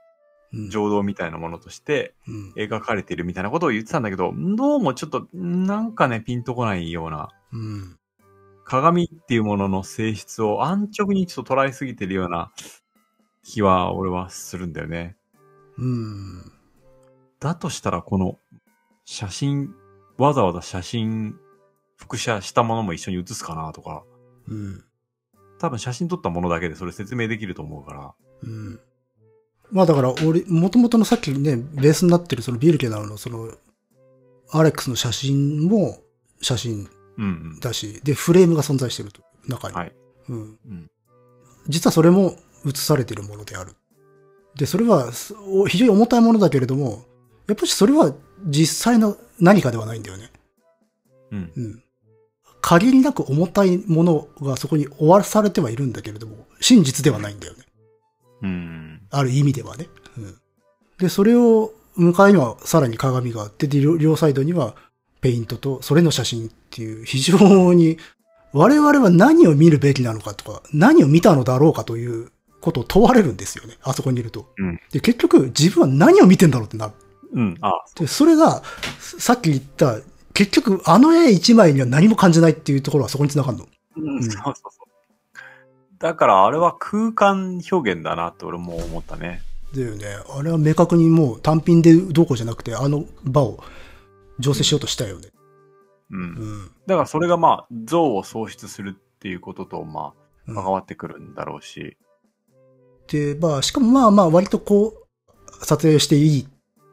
[0.68, 2.52] 情動みたいなものとしてうん。
[2.56, 7.98] 描かれているみたいなことを言ってたんだけど、どうもちょっと、なんかね、ピンとこないような、うん。
[8.64, 12.52] 鏡っていうものの性質を安直にちょっと捉えすぎてるような
[13.42, 15.16] 気は、俺はするんだよね。
[15.78, 16.52] うん。
[17.40, 18.38] だとしたら、この
[19.04, 19.74] 写真、
[20.18, 21.34] わざわざ写真、
[21.96, 24.04] 複写したものも一緒に写すかなとか、
[24.48, 24.84] うん。
[25.58, 28.14] 多分写真撮ったものだけでそれ説明できると思うから。
[28.42, 28.80] うん。
[29.72, 33.50] まあだから、俺、元々のさっきね、ベースになってるそのビルケナウのその、
[34.50, 35.98] アレックスの写真も
[36.42, 37.61] 写真うんうん。
[37.61, 39.74] だし、で、フレームが存在してると、中に。
[39.74, 39.92] はい。
[40.28, 40.37] うん。
[40.37, 40.90] うん
[41.68, 42.35] 実はそれも
[42.66, 43.76] 映されているものである。
[44.56, 45.12] で、それは
[45.68, 47.04] 非常に重たいものだけれども、
[47.46, 48.12] やっぱりそれは
[48.44, 50.30] 実際の何かではないんだよね。
[51.30, 51.52] うん。
[51.56, 51.82] うん。
[52.61, 57.64] 限りなく重たいものがそこに終わらされてはいるんだけれども、真実ではないんだよね。
[58.42, 58.91] うん。
[59.12, 59.88] ある意味ではね。
[60.18, 60.35] うん。
[60.98, 64.75] で、それを、向かいにはさらに鏡があって、で、両両サイドには
[65.20, 67.98] ペイントと、それの写真っていう、非常に、
[68.53, 73.77] 我々は何を見るべきなのかとか、何を見たのだろうかということを問われるんですよね。
[73.83, 74.48] あそこにいると。
[74.59, 76.92] うんで、結局、自分は何を見てんだろうってなる。
[77.35, 77.59] うん。
[77.61, 78.62] あ、で、それが、
[78.98, 79.98] さっき言った、
[80.35, 83.68] 結局、あの絵一枚には何も感じないっていうところはそこに繋がるの。
[83.96, 84.91] うん、んそうそうそう。
[86.02, 89.40] だからあれは空間表現だなって俺も思ったね。
[89.72, 90.04] だよね。
[90.36, 93.62] あれは明確にもう単品でどうこうじゃなくて、あの場を
[94.40, 95.28] 醸成しようとしたよね。
[96.10, 96.20] うん。
[96.20, 96.70] うん。
[96.88, 100.12] だからそれがまあ、像を創出するっていうことと、ま
[100.48, 101.96] うんあ、関わってくるんだろうし。
[103.06, 106.48] で、まあ、しかもまあまあ、割とこう、撮影していい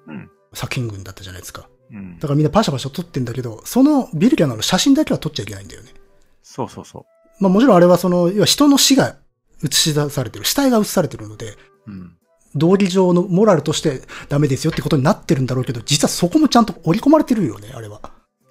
[0.07, 0.29] うん。
[0.53, 1.67] 作品群だったじゃないですか。
[1.91, 2.27] うんだ。
[2.27, 5.95] からみんなパシャパシャ撮ってんだけど、そのビルキャナの写真だけは撮っちゃいけないんだよね。
[6.43, 7.07] そうそうそ
[7.39, 9.15] まあもちろんあれはその、要は人の死が
[9.63, 11.91] 映し出されてる、死体が映されてるので、う。
[11.91, 12.15] うん。
[12.55, 18.01] 道義上のモラルとしてダメですよってことになってるんだろうけど、実はそこもちゃんと織り込まれてるよね、あれは。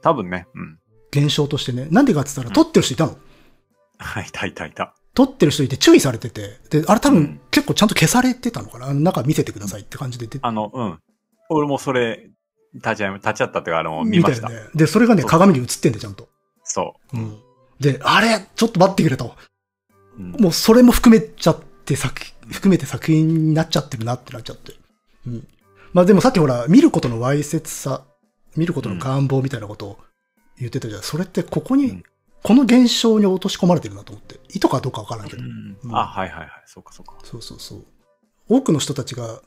[0.02, 0.46] 多分ね。
[0.54, 0.78] うん。
[1.10, 1.88] 現象としてね。
[1.90, 3.16] なんでかって言ったら、撮ってる人いたの。
[3.98, 4.94] はい、いたいたいた。
[5.14, 10.98] 撮ってる人いて注意されてて、で、あれ多分うん結構ちゃんと消されてたのかなあの中見せてくださいって感じで出てあの、うん。
[11.48, 12.30] 俺もそれ、
[12.74, 14.52] 立ち会い、立ち会ったっていうか、あの、見ました。
[14.52, 14.70] よね。
[14.74, 16.28] で、それがね、鏡に映ってんで、ちゃんと。
[16.62, 17.36] そうん。
[17.80, 19.34] で、あれちょっと待ってくれと。
[20.18, 20.22] う。
[20.22, 20.30] うん。
[20.32, 24.72] もうそれも含めちゃって作、含めて作品になっちゃってるなってなっちゃって。
[25.26, 25.48] うん。
[25.92, 28.04] まあでもさっきほら、見ることのわいせつさ、
[28.56, 29.98] 見ることの願望みたいなことを
[30.58, 31.02] 言ってたじゃん。
[31.02, 32.02] それってここに、うん
[32.42, 34.38] この現象に落とし込まれてるなと思って。
[34.50, 35.42] 意図かどうかわからんけど。
[35.42, 36.50] うんうんあ、はいはいはい。
[36.66, 37.16] そうかそうか。
[37.24, 37.84] そうそうそう。
[38.48, 39.42] 多くの人たちが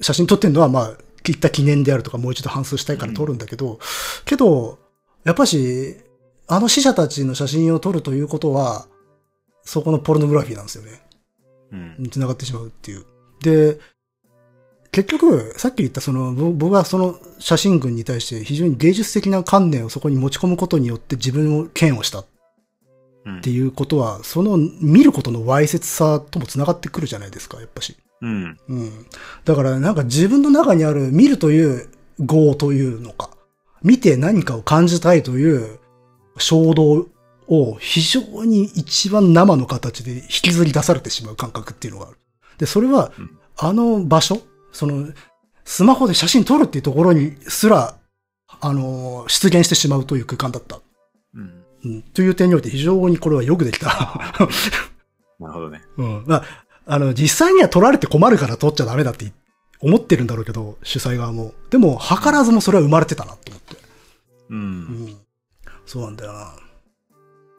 [0.00, 0.92] 写真撮ってるのは、まあ、
[1.22, 3.78] 切った記念であるとか、もう一度反数したいから撮るんだけど、
[4.26, 4.78] けど、
[5.24, 5.96] やっぱし、
[6.46, 8.86] あの死者たちの写真を撮るということは、
[9.62, 11.00] そこのポルノグラフィーなんですよね。
[11.72, 11.96] うん。
[11.98, 13.04] に繋がってしまうっていう。
[13.42, 13.78] で、
[14.92, 22.26] 結局、さっき言ったその、ぼ僕はその写真群に対して非常に芸術的な観念をそこに持ち込むことによって自分を嫌悪したっ
[23.26, 27.96] うんていうことは、その見ることのわいせつさとも繋がってくるじゃないですか、やっぱし。
[28.20, 28.58] うん。
[28.68, 29.06] うん。
[29.44, 31.88] だからなんか自分の中にある見るという
[32.20, 33.30] 業というのか、
[33.82, 35.78] 見て何かを感じたいという
[36.38, 37.06] 衝動
[37.48, 42.18] を非常に一番生の形で引きずり出されてしまう感覚っていうのがある。
[42.58, 44.40] で、それはうん、あの場所、
[44.72, 45.08] その、
[45.64, 47.96] スマホで写真撮るっていうところにすら、
[48.60, 50.80] あの、出現してしまうという空間だった。
[51.34, 51.64] うん。
[51.84, 52.02] うん。
[52.02, 53.86] という点において非常にこれはよくできた。
[55.40, 55.82] なるほどね。
[55.96, 56.24] うん。
[56.26, 56.44] まあ、
[56.86, 59.32] あの、実際には取られて困るから取っちゃダメだって
[59.80, 61.54] 思ってるんだろうけど、主催側も。
[61.70, 63.74] でも、図らずもそれは生まれてたなと思って。
[64.50, 64.54] う。
[64.54, 65.16] うんん。
[65.86, 66.54] そうなんだよな。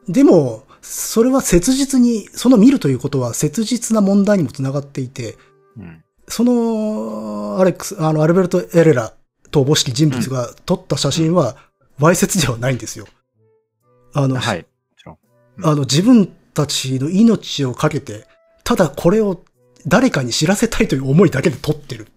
[0.08, 5.36] でも、それは切実に、その見るということは切実な問題にもつながっていて、
[5.76, 6.02] うん。
[6.28, 9.12] その、アレックス、あの、アルベルト・エレラ
[9.50, 11.56] とおぼしき人物が撮った写真は、
[11.98, 13.06] わいせつではないんですよ。
[14.12, 14.66] あの、はい。
[15.62, 18.26] あの、自分たちの命をかけて
[18.66, 19.44] ただこれを
[19.86, 22.08] 誰かに知らせたいという思いだけで撮ってる。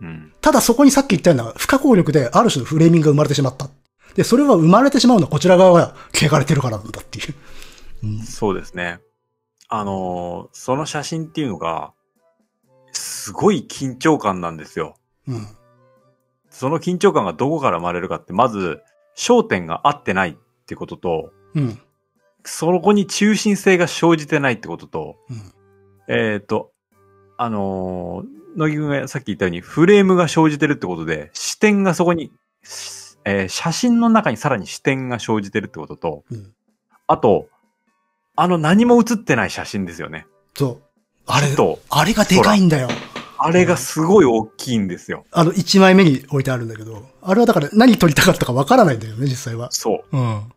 [0.00, 0.32] うん。
[0.40, 3.68] ただそこにさっき言ったような不可抗力である種のフレーミングが生まれてしまった。
[4.16, 7.34] で、それは生まれてしまうのはこちら側が汚れてるからなんだっていう。
[8.04, 8.18] うん。
[8.20, 9.00] そうですね。
[9.68, 11.92] あのーその写真っていうのが、
[12.92, 14.96] すごい緊張感なんですよ。
[15.28, 15.46] うん。
[16.48, 18.80] その緊張感がどこから生まれるかって、まず、
[19.16, 21.80] 焦点が合ってないってことと、うん。
[22.44, 25.52] そこに中心性が生じてないってことと、うん。
[26.08, 26.72] えっ、と、
[27.36, 32.95] あのー乃木くんがさっき言ったように、フレームが生じてるってことで、視点がそこに、し
[33.26, 36.54] えー写真の中にさらに視点が生じてるってことと、うん。
[37.06, 37.48] あと、
[38.36, 40.26] あの何も写ってない写真ですよね。
[40.54, 40.82] そう。
[41.26, 42.88] あれ、と、あれがでかいんだよ。
[43.38, 45.24] あれがすごい大きいんですよ。
[45.32, 49.70] あの、1枚目に置いてあるんだけど、あれはだから何撮りたかったかわからないんだよね、実際は。
[49.72, 50.16] そう。
[50.16, 50.52] うん。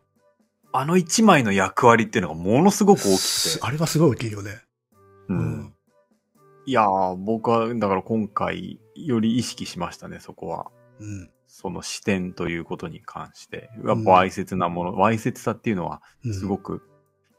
[0.71, 3.65] あの一枚の役割っていうのがものすごく大きくて。
[3.65, 4.61] あれはすごい大きいよね。
[5.29, 5.33] う。
[5.33, 5.73] うん
[6.65, 10.67] いやー、僕は、だから今回、より意識しましたね、そこは。
[10.99, 11.31] うん。
[11.61, 13.69] その視点ということに関して。
[13.85, 16.81] やうんっぱわいせつなもの、わいせつさっていうのは、うんすごく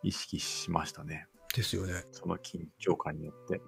[0.02, 1.26] 意識しましたね。
[1.54, 2.04] ですよね。
[2.12, 3.62] その緊張感によって。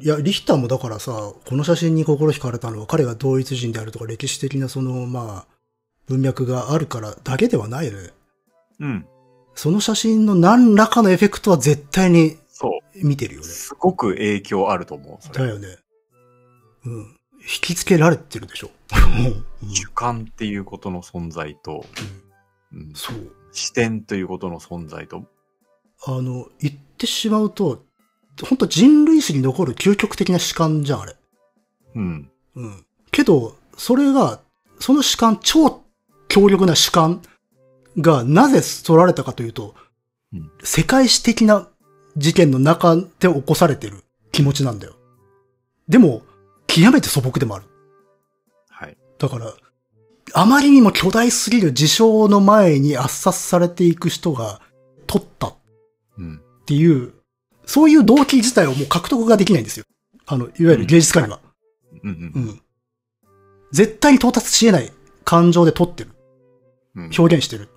[0.00, 5.60] いや、リヒターもだからさ、この写真に心惹かれたのは彼が同一人であるとか歴史的なその、まあ、
[6.06, 8.10] 文脈があるからだけではないよね。
[8.78, 9.06] うん。
[9.54, 13.06] その写真の何らかのエフェクトは絶対にそう。
[13.06, 13.46] 見てるよね。
[13.46, 15.34] すごく影響あると思う。
[15.34, 15.78] だよね。
[16.84, 17.00] うん。
[17.40, 18.70] 引きつけられてるでしょ。
[18.92, 21.84] うん主観っていうことの存在と、
[22.72, 23.32] うんそう。
[23.52, 25.24] 視点ということの存在と、
[26.06, 27.84] あの、言ってしまうと、
[28.48, 31.16] 本当人類史に残る究極的な主観じゃん、あれ。
[31.94, 32.30] うん。
[32.54, 32.86] うん。
[33.10, 34.40] けど、それが、
[34.78, 35.82] その主観、超
[36.28, 37.22] 強力な主観
[37.98, 39.74] がなぜ取られたかというと、
[40.32, 41.68] うん世界史的な
[42.16, 44.94] 事件の中で起こされてる気持ちなんだよ。
[45.88, 46.22] でも、
[46.68, 47.64] 極めて素朴でもある。
[49.26, 49.32] はい。
[49.32, 49.54] だから、
[50.32, 54.60] あまりにも巨大すぎる事象の前に圧殺されていく人が
[55.06, 55.54] 取ったっ
[56.18, 56.40] うん。
[56.66, 57.12] ていう、
[57.66, 59.84] そういう動機自体をもう獲得ができないんですよ。
[60.26, 61.40] あの、いわゆる芸術家には。
[62.04, 62.42] うんうん。
[62.42, 62.62] うん。
[63.72, 64.92] 絶対に到達し得ない
[65.24, 66.10] 感情で取ってる。
[66.96, 67.10] うん。
[67.16, 67.68] 表現してる。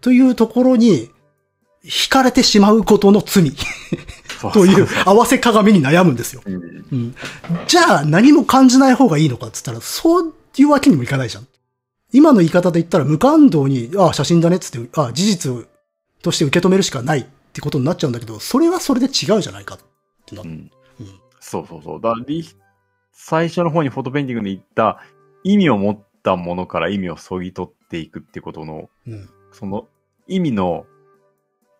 [0.00, 1.10] というところに、
[1.84, 3.52] 惹かれてしまうことの罪
[4.54, 6.42] という合わせ鏡に悩むんですよ。
[6.44, 7.14] うんうん。
[7.66, 11.46] じゃあ何も感じない方がいいのかっつったら、そういうわけにもいかないじゃん。
[12.12, 15.66] 今の言い方で言ったら無感動に、ああ、写真だねっつって、ああ、事実
[16.22, 19.78] として受け止めるしかないってことになっちゃうんだけど、それはそれで違うじゃないかっ
[20.26, 20.42] てな。
[20.42, 20.52] ううん。
[20.52, 20.70] ん
[21.40, 22.00] そうそうそう。
[22.00, 22.46] だリ
[23.12, 25.00] 最初の方にフォトペインティングで言った
[25.44, 29.30] 意味を持ったものから意味をそぎ取っていくってことの、うん。
[29.52, 29.88] その
[30.26, 30.86] 意味の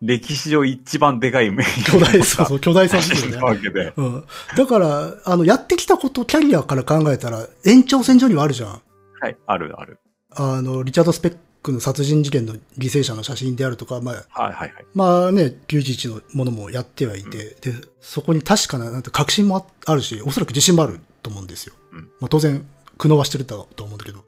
[0.03, 3.37] 歴史上一番でかい面巨大、そうそう、 巨大さですよね。
[3.39, 3.93] わけで。
[3.97, 4.25] うん。
[4.57, 8.83] だから、あの、やってきたこと、キャリアから考えたら、延長線上にはあるじゃん。
[9.21, 10.01] はい、あるある。
[10.31, 14.85] あの、リチャード・スペックの殺人事件の犠牲者の写真であるとか、まあ、はいはいはい。
[14.93, 21.75] まあね、911のものもやってはいて、で、そこに確かな、なんて確信もああるし、おそらく自信もあると思うんですよ。
[21.93, 22.67] うんまあ当然、
[22.99, 24.25] 苦悩はしてると思うんだけど。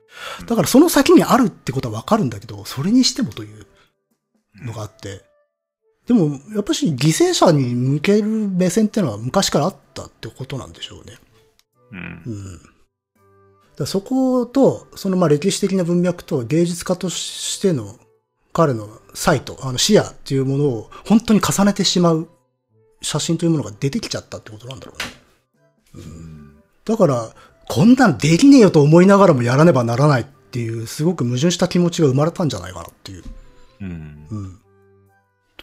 [0.46, 3.66] だからその先にあるってことはわかるんだけど、それにしてもという
[4.64, 5.24] のがあって。
[6.06, 11.16] でも、やっぱし犠牲者に向ける目線っていうのは昔からあったってことなんでしょうね。
[11.92, 12.30] うんう。
[12.30, 12.60] ん。
[13.76, 17.98] だそこと、そのまあ歴史的な文脈と芸術家としての
[18.52, 22.28] 彼のサイト、あの視野っていうものを本当に重ねてしまう
[23.00, 24.92] 写真というものが出てきちゃったってことなんだろ
[25.94, 26.04] うね。
[26.06, 26.44] うん
[26.84, 27.34] だから、
[27.68, 33.24] こんなんできねえよと思いながらもやらねばならないっていう、すごく矛盾した気持ちが生まれたんじゃないかなっていう。
[33.80, 34.26] うん。
[34.30, 34.60] うん。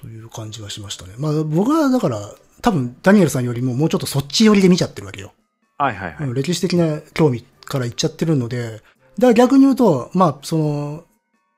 [0.02, 1.14] という感じはしましたね。
[1.18, 2.20] まあ僕はだから、
[2.62, 5.34] 多分ダニエルさんよりももうちょっとそっち寄りで見ちゃってるわけよ。
[5.78, 6.28] はいはいはい。
[6.28, 11.04] うん歴史的な興味から言っちゃってるので、だから逆に言うと、まあ、その、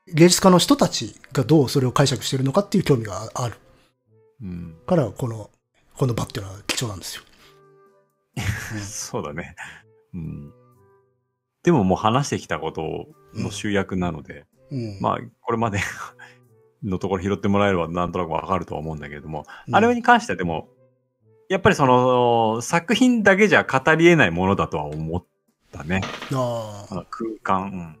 [0.08, 3.56] 芸術家の人たちがどうそれを解釈してるのかっていう興味がある
[4.42, 4.76] うん。
[4.86, 5.50] から、この、
[5.96, 7.22] この場っていうのは貴重なんですよ。
[8.82, 9.54] そうだね。
[10.12, 10.52] うん。
[11.62, 15.00] でももう話してきたことの集約なので、うん。
[15.00, 15.78] まあ、これまで
[16.84, 20.68] のところ拾ってもらえればなんとなくわかるとは思うんだけれども、うんあれに関してはでも、
[21.48, 25.24] やっぱりその、作品だけじゃ語り得ないものだとは思っ
[25.72, 26.02] たね。
[26.32, 27.98] あ空間、うん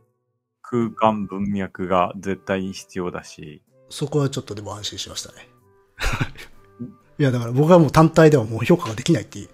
[0.66, 5.48] 空間文脈が絶対に必要だし、そこはちょっとでも安心しましたね。
[7.18, 9.46] いや、だから僕はもう単体ではもう評価ができないってい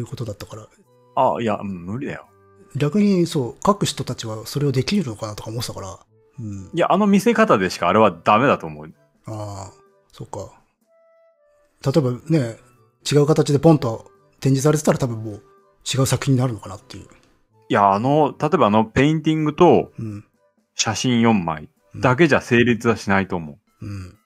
[0.00, 0.66] うことだったから、
[1.14, 2.26] あいや、うん無理だよ。
[2.74, 5.98] 逆にそう、書く人たちはそれをできるのかなとか思ってたから、
[6.38, 6.70] うん。
[6.72, 8.94] いや、あの見せ方でしかあれはダメだと思う。
[9.26, 9.72] ああ、
[10.12, 10.50] そっか。
[11.84, 12.56] 例えばね、
[13.10, 14.10] 違う形でポンと
[14.40, 15.42] 展示されてたら多分もう
[15.84, 17.04] 違う作品になるのかなっていう。
[17.68, 20.24] いや、あの、例えばあの、ペインティングとうん。
[20.74, 23.86] 写真4枚だけじゃ成立はしないと思う。
[23.86, 24.18] うん。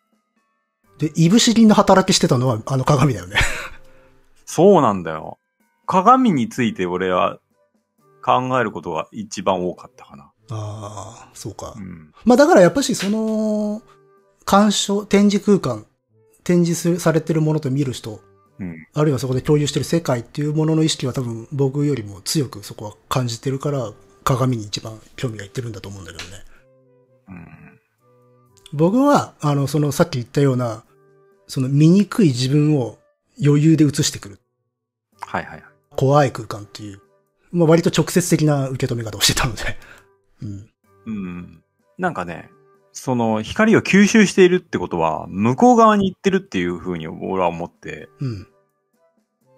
[0.98, 3.36] で、いぶし銀の働きしてたのはあの鏡だよね。
[4.44, 5.38] そうなんだよ。
[5.86, 7.38] 鏡について俺は
[8.22, 10.32] 考えることが一番多かったかな。
[10.50, 11.80] ああ、そうかう。
[11.80, 12.12] ん。
[12.24, 13.82] まあだからやっぱしその、
[14.44, 15.86] 鑑賞、展示空間、
[16.44, 18.20] 展示するされてるものと見る人、
[18.58, 18.86] うん。
[18.94, 23.92] あるいはそこで共有してる世界っていうものの意識は多分僕よりも強くそこは感じてるから、
[24.24, 26.44] 鏡に一番興味がいってるんだと思うんだけどね。
[27.28, 27.80] うん。
[28.72, 30.84] 僕は、あの、そのさっき言ったような、
[31.46, 32.98] その醜い自分を
[33.42, 34.40] 余裕で映してくる。
[35.20, 35.64] はいはいはい。
[35.96, 37.00] 怖い空間っていう、
[37.50, 39.62] まあ割と直接的な受け止め方をしてたので。
[40.42, 40.70] うん。
[41.06, 41.62] うん。
[41.98, 42.50] なんかね、
[42.92, 48.46] その光を吸収しているってことは、向こう側に行ってるっていうふうに俺は思って、うん。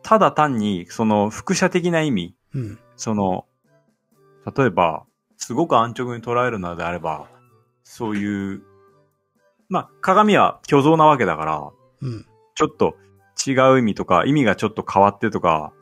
[0.02, 2.78] ただ単にその輻射的な意味、うん。
[2.96, 3.46] その、
[4.56, 5.04] 例えば、
[5.36, 7.28] すごく安直に捉えるのであれば、
[7.82, 8.62] そういう、
[9.68, 11.70] まあ、鏡は虚像なわけだから、
[12.02, 12.26] うん。
[12.54, 12.96] ちょっと
[13.46, 15.72] 違う意味とか、意味がちょっと変わってとか、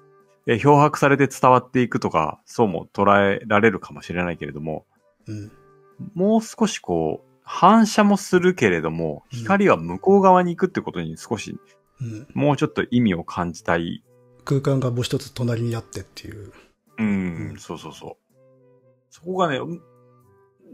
[0.46, 4.86] え漂白されて伝わっていくとか、そうも捉えられるかもしれないけれども、
[5.28, 5.52] うん。
[6.14, 11.58] もう少しこう、反射もするけれども、うん光は向こう側に行くってことに少し、
[12.00, 12.26] うん。
[12.34, 14.02] もうちょっと意味を感じたい。
[14.44, 16.52] 空間がもう一つ隣にあってっていう。
[16.98, 18.16] うん、うんそうそうそう。
[19.10, 19.60] そこがね、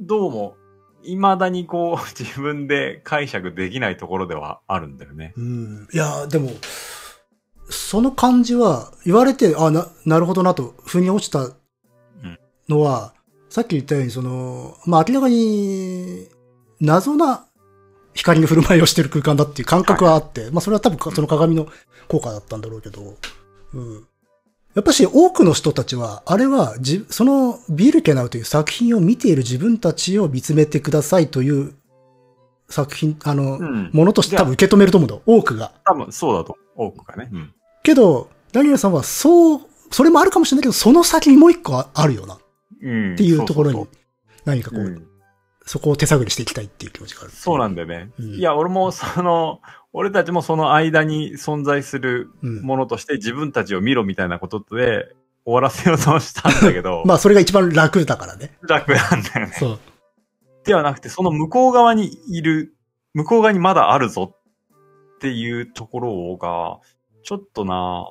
[0.00, 0.56] どうも、
[1.02, 5.34] 未だにこう、自分で解釈できないところではあるんだよね。
[5.36, 5.88] うん。
[5.92, 6.50] いや、でも、
[7.70, 11.50] その感じは、言われて、あ、な、なるほどなと、腑に落ちた
[12.68, 13.14] のは、
[13.54, 16.26] さっき言ったように、その、まあ、明らかに、
[16.80, 17.46] 謎な
[18.12, 21.68] 光の振る舞いをしてる空間だっていう感覚はあって、まあ、それは多分かその鏡の
[22.08, 23.14] 効果だったんだろうけど、
[23.74, 24.08] うん。
[24.74, 31.76] やっぱし多くの人たちは、あれはじ、そのビルケナウという作品を見ている自分たちを見つめてくださいという
[32.68, 33.90] 作品、あの、うん。
[33.92, 35.22] ものとして多分受け止めると思うんだ。
[35.26, 35.70] 多くが。
[35.84, 37.30] 多分そうだと、多くがね。
[37.32, 37.54] うん。
[37.84, 39.60] けど、ダニエルさんはそう、
[39.92, 42.34] それもあるかもしれないけど、その先にもう一個ああるよな。
[42.34, 42.38] っ
[42.84, 43.16] うん。
[43.16, 43.88] ていうところに
[44.44, 45.02] 何かこう、
[45.66, 47.30] そこを手探りしていきたいっていう気持ちがある。
[47.30, 48.10] そうなんだよね。
[48.18, 49.60] うんいや、俺もその、
[49.92, 52.62] 俺たちもその間に存在するうん。
[52.62, 55.14] ものとして自分たちを見ろみたいなことで
[55.44, 58.56] 終わらせようとしたんだけど、 まあ、それが一番楽だからね。
[58.62, 59.52] 楽なんだよね。
[59.58, 59.78] そう。
[60.64, 62.74] ではなくて、その向こう側にいる、
[63.14, 66.80] 向こう側にまだあるぞっていうところが、
[67.22, 68.08] ちょっとな、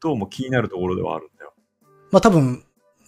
[0.00, 1.52] どうも気になるところではあるんだよ。
[2.10, 2.63] まあ多分、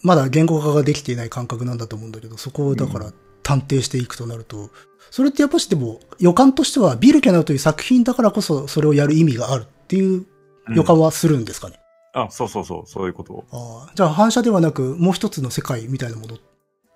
[0.07, 4.69] まだ言語化ができていない感覚なんだと思うんだけど、そこをだからう探偵していくとなると、
[5.11, 10.25] それってやっぱしでも予感としてはビルケナウという作品だからこそそれをやる意味があるっていう
[10.73, 11.79] 予感はするんですかね？
[12.13, 13.45] あ、そうそうそう、そういうことを。
[13.51, 16.37] ああじゃあ反射ではなくもう一つの世界みたいなもの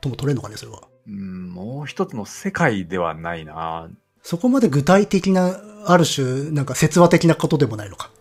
[0.02, 0.82] とも取れるのかね、それは。
[1.08, 3.90] うん、もう一つの世界ではないな。
[4.24, 8.12] そこまで具体的な、ある種、なんか説話的なことでもないのか。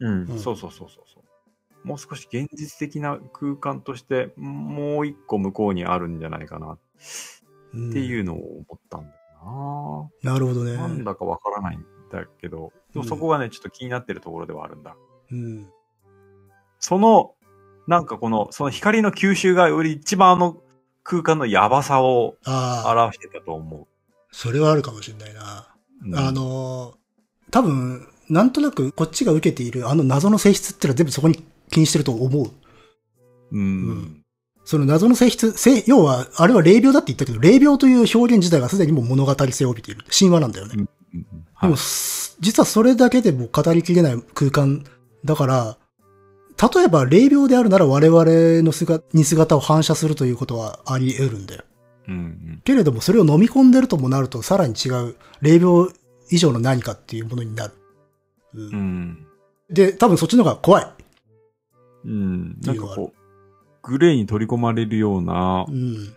[0.00, 1.15] うん、うんそうそうそうそう。
[1.86, 6.78] もう少し現実的な空間として、もう一個向こうにあるんじゃないかなっ
[7.74, 9.06] うんていうのを思ったんだ
[9.44, 10.72] よなるほどね。
[10.72, 10.80] な。
[10.80, 14.96] なんだかわからないんだけど、でもそこがね、ちょっと気になってるところではあるんだ。
[15.30, 15.68] うん。
[16.80, 17.34] その、
[17.86, 20.56] なんかこの、その光の吸収がより一番あの
[21.04, 23.86] 空間のやばさを表してたと思
[24.32, 25.68] それはあるかもしれないな。
[26.02, 26.08] う。
[26.08, 26.94] うんあ、の、
[27.52, 32.50] 多分、なんとなくこっちが受けているあの謎の性質ってのは全部そこに気にしてると思う。
[33.52, 33.60] うん。
[33.60, 33.62] う
[33.92, 34.22] ん
[34.68, 40.04] その謎の性質、性要は、あれは霊廟だって言ったけど、霊廟という表現自体がすでにもう物語性を帯びている。
[40.10, 40.74] 神話なんだよね。
[40.74, 44.84] うんうんではいも、す実はそれだけでも語りきれない空間
[45.24, 45.78] だから、
[46.60, 48.24] 例えば霊廟であるなら我々
[48.62, 51.62] の姿に姿を反射するということはあり得るんだよ。
[52.08, 55.92] うんうんけれども、それを飲み込んでるともなると、さらに違う霊廟
[56.30, 57.72] 以上の何かっていうものになる。
[58.54, 59.26] うんうん。
[59.70, 60.95] で、多分そっちの方が怖い。
[62.06, 62.60] うん。
[62.60, 63.18] ないかこう、
[63.82, 66.14] グレーに取り込まれるようなう、ん。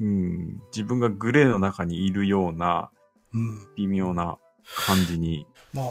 [0.00, 2.90] うん、自分がグレーの中にいるような
[3.34, 3.66] うん。
[3.76, 4.38] 微妙な
[4.86, 5.46] 感じに。
[5.72, 5.86] まあ、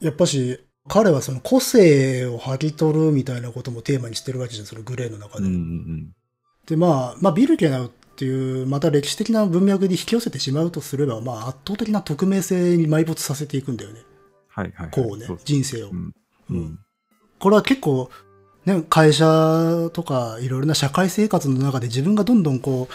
[0.00, 5.46] やっぱし、彼はその個性を剥ぎ取るみたいなこともテーマにしてるわけじゃん、そのグレーの中で。
[5.46, 6.12] うんうん
[6.66, 14.02] で、まあ、まあ、ビルケナウっていう、また歴史的な文脈に引き寄せてしまうとすれば、まあ、圧倒的な匿名性に埋没させていくんだよね。
[14.48, 14.90] はいはいはい。
[14.90, 15.90] こうねそう、人生を。
[15.90, 15.96] うん。
[15.96, 16.14] う
[16.50, 16.78] うんん。
[17.40, 18.10] これは結構、
[18.64, 22.94] ね、会社とかいろいろな社会生活の中で自分がどんどんこう、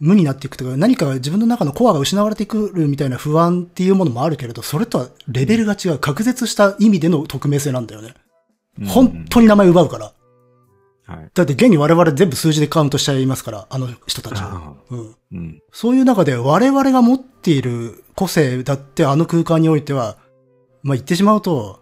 [0.00, 8.14] 無になっていくとか、何か自分の中のコアが失われてくるみたいな不安っていうものもあるけれど、それとはレベルが違う、隔絶した意味での匿名性なんだよね。
[8.88, 10.12] 本当に名前奪うから。
[11.06, 11.30] はい。
[11.34, 14.74] だって現に我々全部数字でカウントしちゃいますから、あの人たちは。
[14.90, 15.16] うん。
[15.32, 15.62] うん。
[15.72, 20.16] そういう中で我々が持っている個性だってあの空間においては、
[20.82, 21.80] まあ、言ってしまうと、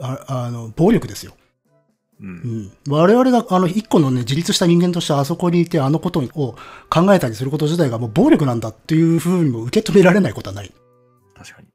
[0.00, 1.32] ああの、暴力ですよ。
[2.20, 2.24] う。
[2.24, 2.72] うんん。
[2.88, 6.56] 我々があの一個のね、自立した人間としてあそこにいてあのことを
[6.90, 10.72] 考えたりすること自体がもう暴力なんだっていうふうにも受け止められないことはない。
[11.36, 11.68] 確かに。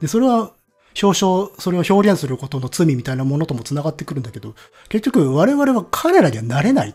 [0.00, 0.52] で、それは
[1.00, 4.54] 表彰、それを表現することの罪みたいなものとも繋がってくるんだけど、
[4.88, 6.94] 結局我々は彼らにはなれない。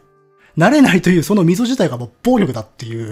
[0.56, 3.12] なれないというその溝自体がもう暴力だっていう、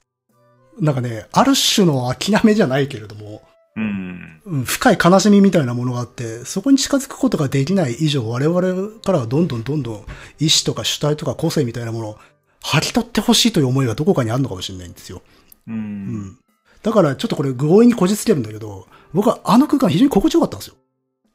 [0.80, 3.42] なんかね、ある種の諦めじゃないけれども、
[3.76, 4.40] うん。
[4.44, 10.06] うん深い悲しみみたいなものがあって、そこに近づくことができない以上、我々からはどんどんどんどん
[10.38, 12.18] 意志とか主体とか個性みたいなものを
[12.62, 15.22] 張り取ってほしいという思いがどこかにあるのかもしれないんですよ。
[15.66, 15.72] う。
[15.72, 16.38] うんん。
[16.82, 20.74] だからちょっとこれ強引にこじつけるんだけど、僕はあの空間非常に心地よかったんですよ。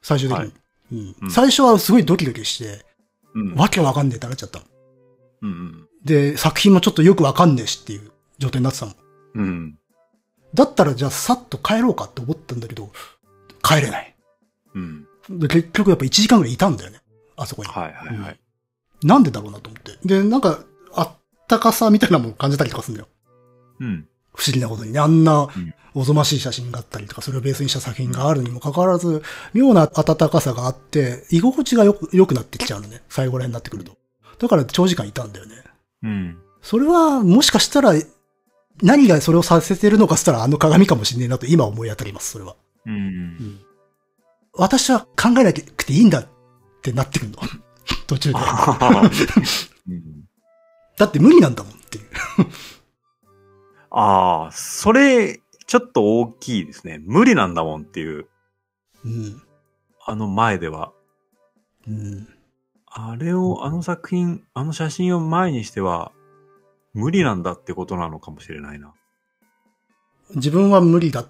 [0.02, 0.44] 最終的に。
[0.44, 0.54] はい
[0.92, 2.86] うんうん最初はすごいドキドキして、
[3.36, 3.56] うん。
[3.56, 4.66] わけわかんねえってなっちゃったの。
[5.42, 5.88] うん。
[6.04, 8.96] で、作品もちょっとよくわかんねえしっていう状態になってたもん。
[9.36, 9.78] うん。
[10.54, 12.92] だったらじゃあさっと帰ろうかって思ったんだけど、
[13.64, 14.16] 帰れない。
[14.76, 15.08] うん。
[15.30, 17.02] で結局やっぱ1時間ぐらいいたんだよね。
[17.36, 17.70] あそこに。
[17.70, 18.40] はいはいはい。
[19.04, 19.98] なんでだろうなと思って。
[20.04, 20.60] で、なんか、
[20.94, 21.12] あっ
[21.48, 23.08] たかさみたいなものを感じたりとかするんだよ。
[23.82, 24.08] うん。
[24.34, 25.00] 不思議なことにね。
[25.00, 25.50] あんなん、
[25.94, 29.24] おぞましい写真があったりとか、それをベースにした作品があるにもかかわらず、
[29.54, 33.04] 妙な温かさがあって、居心地がよく、良くなってきちゃうのね。
[33.10, 33.98] 最後ら辺になってくると。
[34.40, 35.56] だから長時間いたんだよね。
[36.04, 36.38] うん。
[36.62, 37.94] それは、もしかしたら、
[38.82, 42.56] 何がそれをさせてるのかしたらあの鏡かもしれねえなと今思い当たります、それは。
[42.86, 43.60] うん。
[44.54, 46.28] 私は考えなくていいんだっ
[46.82, 47.38] てなってくるの。
[48.08, 48.40] 途中で。
[49.90, 50.28] うん
[50.98, 52.06] だって無理なんだもんっていう。
[53.92, 57.00] ああ、それ、ちょっと大きいですね。
[57.06, 58.28] 無理なんだもんっていう、
[59.06, 59.42] うん。
[60.06, 60.92] あの前では。
[61.88, 62.28] うん。
[62.88, 66.12] あれを、あの作品、あの写真を前にしては、
[66.98, 68.94] 無理なんだってことなのかもしれないな。
[70.36, 71.26] 自分は無理だ、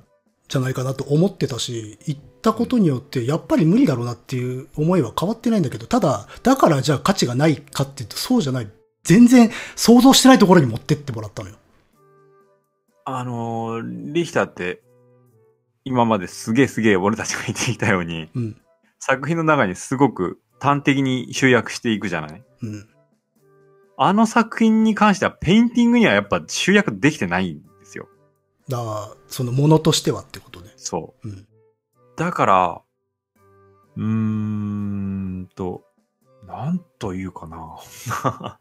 [0.47, 8.71] じゃないかなと思ってたし、言ったことによって、やっぱり無理だろうなっていう思いは変わってないんだけど、ただ、だからじゃあ価値がないかっていうと、そうじゃない。
[9.03, 11.57] 全然想像してないところに持ってってもらったのよ。
[13.05, 14.81] あのー、リヒターって、
[15.85, 18.61] 今まですげえすげえ俺たちが言ってきたように、うん。
[18.99, 22.43] 作品の中にすごく端的に集約していくじゃない？
[22.63, 22.89] うん。
[23.97, 28.07] あの作品に関しては、ペインティングにはやっぱ集約できてないんですよ。
[28.69, 30.71] だから、そのものとしてはってことね。
[30.77, 31.27] そう。
[31.27, 31.47] うん。
[32.15, 32.81] だから、
[33.97, 35.83] うーんと、
[36.45, 37.77] なんというかな。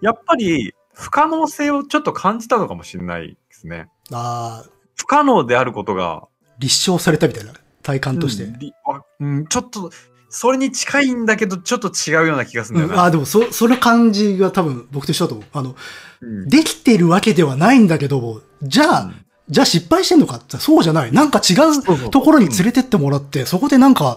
[0.00, 3.90] やっぱり、不可能性をちょっと感じたのかもしれないですね。
[4.12, 6.26] ああ、不可能であることが、
[6.58, 7.52] 立証されたみたいな
[7.82, 8.44] 体感として。
[8.44, 9.90] うんうん、ちょっと、
[10.28, 12.94] それに近いんだけど、ちょっと違うような気がするんだよな。
[12.94, 15.46] うんああ、でも、そ、その感じが多分僕と一緒だと思う。
[15.52, 15.76] あの、
[16.20, 21.12] うんできてるわけではないんだけど、じゃあ、うんじゃあ失敗してんのかってそうじゃない。
[21.12, 24.16] なんか違そうところに連れてってもらって、そこでなんか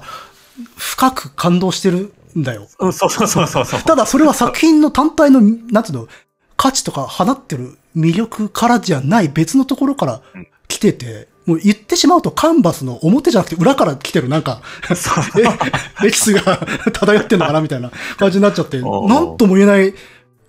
[0.78, 2.68] 深く感動してるんだよ。
[2.80, 3.82] うんそうそうそうそうそう。
[3.82, 6.08] ただそれは作品の単体の、なんつうの、
[6.56, 14.62] 価値とか放ってる魅力からじゃない別のところからうん来てて、もう言ってしまうとカンバスの表じゃなくて裏から来てるなんか、
[14.96, 15.42] そう
[16.04, 16.60] え、エキスが
[16.92, 19.94] 漂ってんのかなみたいな感じになっちゃって、なんとも言えない、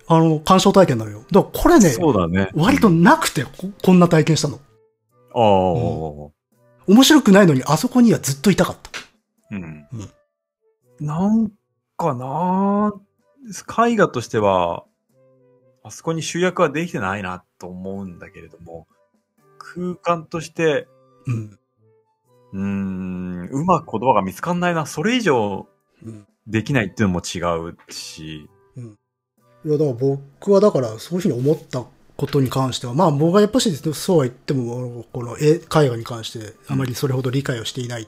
[0.07, 1.23] あの、鑑賞体験なのよ。
[1.31, 2.49] だからこれね、そうだね。
[2.53, 3.49] 割となくてこ、
[3.81, 4.59] こんな体験したの。
[5.33, 5.39] ああ、
[6.91, 8.91] 面白くないのにあそこにはずっといたかった。
[9.51, 10.09] うんうん。
[10.99, 11.49] なん
[11.97, 12.93] かな
[13.87, 14.83] 絵画としては、
[15.81, 18.87] あそこに集約はできてないなと思うんだけれども、
[19.75, 20.87] 空間として、
[21.27, 21.59] うん。
[22.53, 24.85] うーん、うまく言葉が見つかんないな。
[24.85, 25.67] それ以上
[26.03, 26.25] うん。
[26.47, 27.39] できないっていうのも違
[27.69, 28.49] うし、
[29.65, 38.07] いや、だから僕はだからそういうふうに思ったことに関しては、まあ僕はやっぱしそうは言っても、この絵、絵画に関してあまりそれほど理解をしていない。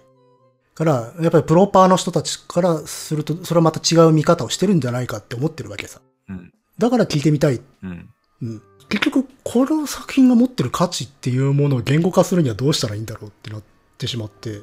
[0.74, 6.02] から、やっぱりプロパーの人たちからすると、それはまた違う見方をしてるんじゃないかって思ってるわけさ。
[6.30, 6.54] うん。
[6.78, 7.62] だから聞いてみたい。
[7.84, 8.10] うん。
[8.42, 8.62] うん。
[8.88, 13.64] 結局、この作品が持ってる価値っていうものを言語化するにはどうしたらいいんだろうってなっ
[13.98, 14.62] てしまって。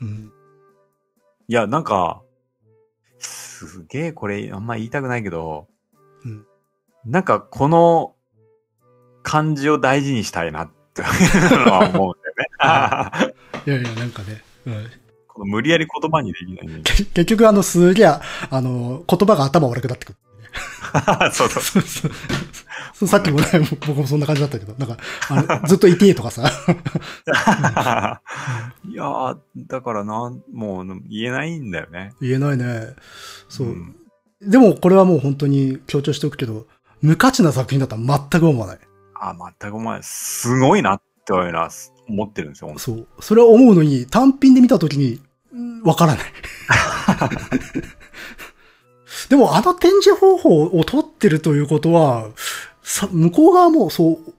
[0.00, 0.32] うん。
[1.48, 2.22] いや、なんか、
[3.18, 5.66] すげえこれあんま言いたくないけど、
[6.24, 6.46] うん
[7.06, 8.14] なんかこの
[9.22, 13.34] 感じを大事にしたいなって思うんだよね。
[13.66, 14.42] いやいや、なんかね。
[14.66, 14.90] うん
[15.34, 16.80] この無理やり言葉にできないね。
[16.84, 18.20] け結局あの、すげえ、あ
[18.52, 20.18] の、言葉が頭悪くなってくる。
[21.32, 21.82] そうそう。
[22.94, 23.46] そうさっきもね、
[23.86, 24.96] 僕もそんな感じだったけど、なんか、
[25.28, 26.42] あのずっといてとかさ。
[28.88, 32.14] いやー、だからなん、もう言えないんだよね。
[32.20, 32.94] 言えないね。
[33.48, 33.68] そう。
[33.68, 33.96] ん
[34.40, 36.66] でも、これはもう本当に強調しておくけど、
[37.02, 38.78] 無価値な作品だったら全く思わない。
[39.14, 41.70] あ、全くお前、すごいなっていうのは
[42.08, 42.72] 思ってるんですよ。
[42.78, 43.08] そう。
[43.20, 45.20] それは思うのに、単品で見たときに、
[45.52, 46.24] うんわからない。
[49.28, 52.30] でも、あの展示方法を取ってるということは、
[52.82, 54.34] さ、向こう側もそう、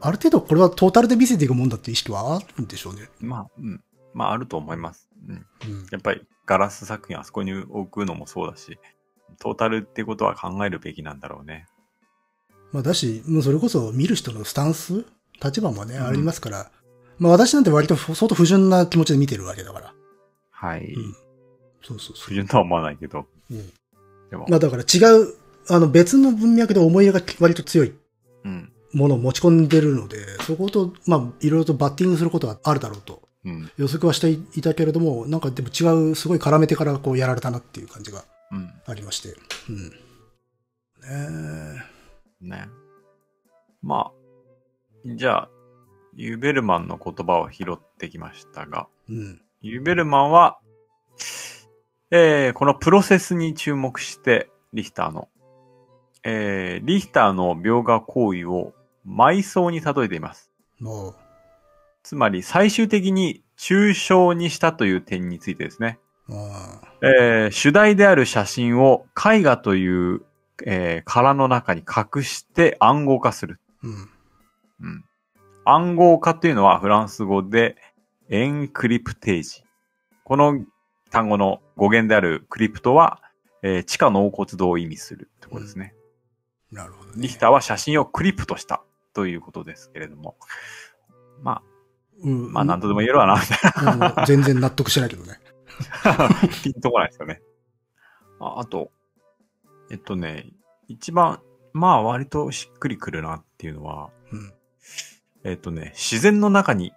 [0.00, 3.08] ある程度これはトータルで見せていくもんだっていう意識はあるんでしょうね。
[3.20, 3.82] まあ、うん。
[4.14, 5.08] まあ、あると思います。
[5.26, 5.34] うん。
[5.34, 5.86] うん。
[5.90, 8.78] やっぱり、ガラス作品あそこに置くのもそうだし、
[9.38, 11.66] トータルってことは考えるべきなんだろうね。
[12.72, 15.04] まあだし、もうそれこそ見る人のスタンス
[15.42, 16.70] 立場もね、うんありますから。
[17.18, 19.94] まあ私なんて割と相当不純な気持ちで見てるわけだから。
[20.50, 20.92] はい。
[20.92, 21.16] うん
[21.80, 23.26] そうそうそ不純とは思わないけど。
[23.50, 23.54] う。
[23.54, 23.72] うん。
[24.30, 25.34] でも、まあだから違う、
[25.68, 27.94] あの別の文脈で思い入れが割と強い
[28.44, 28.72] うん。
[28.94, 33.70] ものを持ち込んでるので、そこと、まあいろいろとバッティングすることはあるだろうとうん。
[33.76, 38.70] 予測はしていたけれども、なんかでも違う、すごい絡めてからこうやられたなっていう感じがうん。
[38.86, 39.34] ありまして。
[39.68, 39.90] うん。
[41.00, 41.82] ね
[42.40, 42.68] ね。
[43.82, 44.12] まあ、
[45.04, 45.50] じゃあ、
[46.14, 49.12] ユーベルマンの言葉を拾ってきましたが、え。
[49.12, 49.42] うん。
[49.60, 50.58] ユーベルマンは、
[52.10, 55.28] えー、このプロセスに注目して、リヒターの、
[56.24, 58.72] えー、リヒターの描画行為を
[59.06, 60.50] 埋葬に例えています。
[60.78, 61.10] も
[62.02, 65.98] つまり、最終的に抽象にしたという点についてですね。
[67.02, 70.22] えー主題である写真を絵画という、
[70.64, 73.60] えー殻の中に隠して暗号化する。
[73.82, 74.10] うん。
[74.80, 75.04] うん。
[75.66, 77.76] 暗号化というのはフランス語で
[78.30, 79.62] エンクリプテージ。
[80.24, 80.64] この
[81.10, 83.20] 単語の語源であるクリプトは、
[83.62, 85.94] えー地下納骨堂を意味するところですね。
[86.70, 87.14] なるほど、ね。
[87.16, 88.82] リヒターは写真をクリプトした
[89.14, 90.36] ということですけれども。
[91.42, 91.62] ま
[92.22, 92.46] うん。
[92.46, 95.40] あ、まあなんとでも言えるわな、みたいうん全然納得してないけどね。
[96.04, 96.28] な。
[96.62, 97.40] ピンとこないですよね。
[98.40, 98.90] ああと、
[99.90, 100.50] えっとね、
[100.88, 101.40] 一番、
[101.72, 104.52] まあ割としっくりくるなっていうのは、うん。
[105.44, 106.92] えっ、とね、自然の中に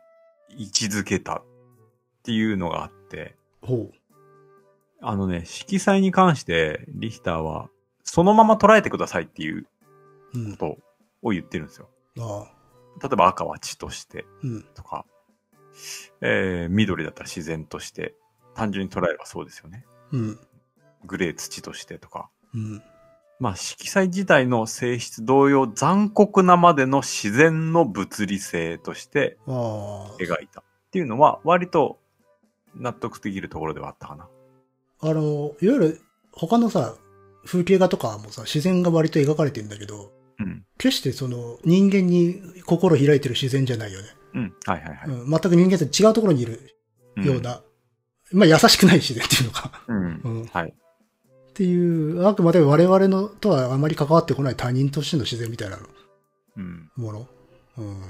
[0.50, 1.44] 位置づけたっ
[2.24, 3.92] ていうのがあって、ほ
[5.02, 7.70] あのね、色彩に関してリヒターは、
[8.04, 9.68] そのまま捉えてくださいっていう
[10.34, 10.40] う。
[10.40, 10.52] うん。
[10.52, 10.78] こと
[11.24, 11.90] を言ってるんですよ。
[12.20, 12.62] ああ。
[13.02, 14.64] 例えば赤は血としてうん。
[14.76, 15.06] とか、
[16.22, 18.14] えー、緑だったら自然として、
[18.54, 19.86] 単純に捉えればそうですよね。
[20.12, 20.40] うん。
[21.06, 22.30] グレー土としてとか。
[22.54, 22.84] うん。
[23.40, 29.40] まあ、色彩自体の性質同様残酷なまでの自然の物理性として。
[29.48, 31.98] 描いたっていうのは割と
[32.76, 34.30] 納得できるところではあったかな。
[35.02, 36.96] あの、いわゆる他のさ、
[37.46, 40.64] 風景画とかもさ、自然が割と描かれてんだけど、うん。
[40.78, 44.08] 決してその人間に心開いてる自然じゃないよね。
[44.34, 44.54] うん。
[44.66, 45.10] はいはいはい。
[45.10, 46.60] うん、全く人間と違うところにいる
[47.18, 47.62] ような、
[48.32, 49.84] まあ優しくない自然っていうのか。
[49.88, 50.22] うん。
[50.24, 50.70] うんはい。
[50.70, 55.80] っていう、あくまで我々のとはあまり関わってこない他人としての自然みたいな
[56.58, 56.90] うん。
[56.96, 57.28] もの。
[57.78, 58.02] うん。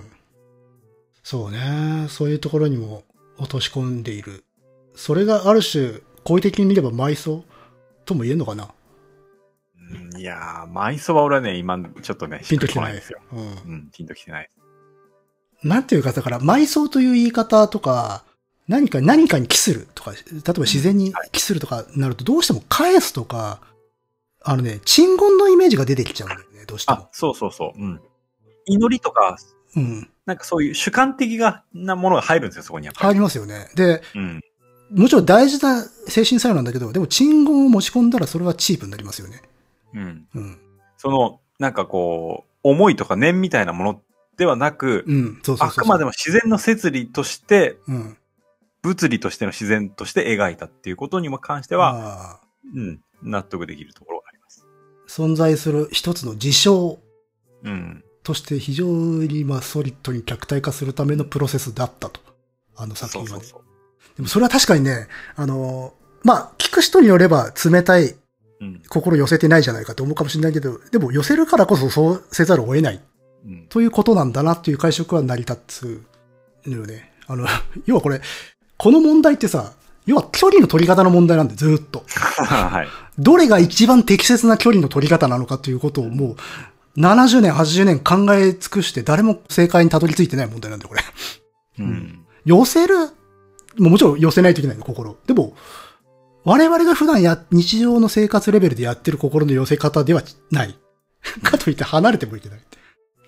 [1.23, 2.07] そうね。
[2.09, 3.03] そういうところにも
[3.37, 4.43] 落とし込んでいる。
[4.95, 7.43] それがある種、好意的に見れば埋葬
[8.05, 8.69] とも言えるのかな？
[10.13, 13.19] うんいやー、埋葬は俺はね、今、ちょっとね、ピンときてないですよ。
[13.33, 13.39] うん。
[13.39, 13.43] う
[13.75, 14.49] ん、ピンときてない。
[15.63, 18.23] なんていうか、だから、埋葬という言い方とか、
[18.67, 23.61] 何か、何かに帰するとか、例えば自然に帰するとかなると、どうしても返すとか、
[24.43, 27.09] あのね、鎮魂のイメージが出てきちゃうんだよね、どうしてあも、。
[27.11, 27.79] そうそうそう。
[27.79, 28.01] うん。
[28.65, 29.37] 祈りとか、
[29.75, 30.09] うん。
[30.25, 33.05] なんかそういう主観的なものが入るんですよ、そこにやっぱり。
[33.07, 33.69] 入りますよね。
[33.75, 34.41] で、うん。
[34.91, 39.41] もちろん大事な精神作用なんだけど、でも鎮魂を持ち込んだらそれはチープになりますよね。
[39.93, 40.27] うん。
[40.35, 40.59] うん。
[40.97, 44.01] その、なんかこう、思いとか念みたいなもの
[44.37, 45.83] ではなく、うん、そうそうそうそう。
[45.83, 48.17] あくまでも自然の摂理として、うん。
[48.81, 52.41] 物理としての自然として描いたっていうことにも関しては、
[52.75, 54.65] うん、納得できるところがあります。
[55.07, 56.99] 存在する一つの事象
[57.63, 58.03] うん。
[58.23, 62.19] として非常にまあソリッドに客体化するためのプロセスだったと。
[62.75, 63.29] あの作品はね。
[63.31, 63.70] そうそうそう。
[64.15, 65.93] でもそれは確かにね、あの、
[66.23, 68.15] まあ、聞く人によれば冷たい
[68.61, 68.81] うん。
[68.87, 73.01] 心寄せてないじゃないかと思うかもしれないけど、でも寄せるからこそそうせざるを得ない
[73.45, 73.65] うん。
[73.69, 76.03] ということなんだなっていう解釈は成り立つ
[76.67, 77.11] のよね。
[77.27, 77.47] あの、
[77.85, 78.21] 要はこれ、
[78.77, 79.73] この問題ってさ、
[80.05, 82.03] 要は距離の取り方の問題なんで、ずーっと。
[82.07, 82.87] はい。
[83.17, 86.35] どれが一番適切な距離の取り方なのかということをも
[86.95, 91.01] う、70年、80年考え尽くして誰も正解にたどり着いてない問題なんだよ、これ。
[91.79, 92.25] うん。
[92.45, 93.09] 寄せる、
[93.89, 95.17] もちろん寄せないといけないの、心。
[95.25, 95.55] でも、
[96.43, 100.21] 我々が普段や、日常の生活レベルでやってる心の寄せ方では
[100.51, 100.77] ない。
[101.43, 102.77] かといって離れてもいけないって。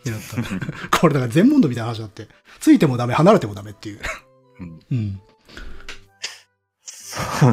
[0.10, 1.00] やった。
[1.00, 2.28] これだから全問答みたいな話だって。
[2.60, 4.00] ついてもダメ、離れてもダメっていう。
[4.60, 5.22] うんうん。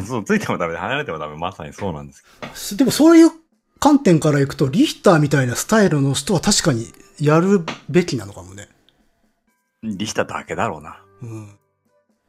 [0.07, 1.37] そう、ついてもダメで離れてもダメ。
[1.37, 2.23] まさにそうなんです
[2.71, 3.31] けでもそういう
[3.79, 8.69] 観点からいくと、リヒターみたいなスタイルの人は確かにやるべきなのかもね。
[9.83, 9.89] ど。
[9.91, 11.03] リヒタだけだろうな。
[11.23, 11.60] うん。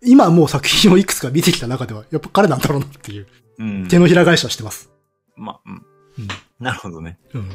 [0.03, 3.27] 今もう作品をいくつか見てきた中では、やっぱ彼なんだろうなっていう、
[3.59, 3.87] うん。
[3.87, 4.89] 手のひら返しはしてます。
[5.35, 5.73] まあ、うん。
[5.73, 6.27] うん。
[6.59, 7.19] なるほどね。
[7.33, 7.49] うん。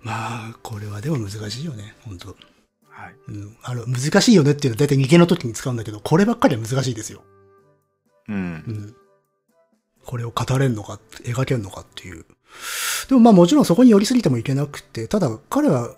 [0.00, 2.28] まあ、これはでも難しいよね、本当
[2.88, 3.14] はい。
[3.28, 3.56] うん。
[3.62, 7.22] あの、難しいよねっていうのは大体逃げの時に使うんだけど、こればっかりは難しいですよ。
[8.28, 8.38] うんう。
[8.72, 8.96] ん。
[10.04, 12.24] これを語れんのか、描けんのかっていう。
[13.08, 15.90] でもまあもちろんそこに寄りすぎてもいけなくて、ただ彼ら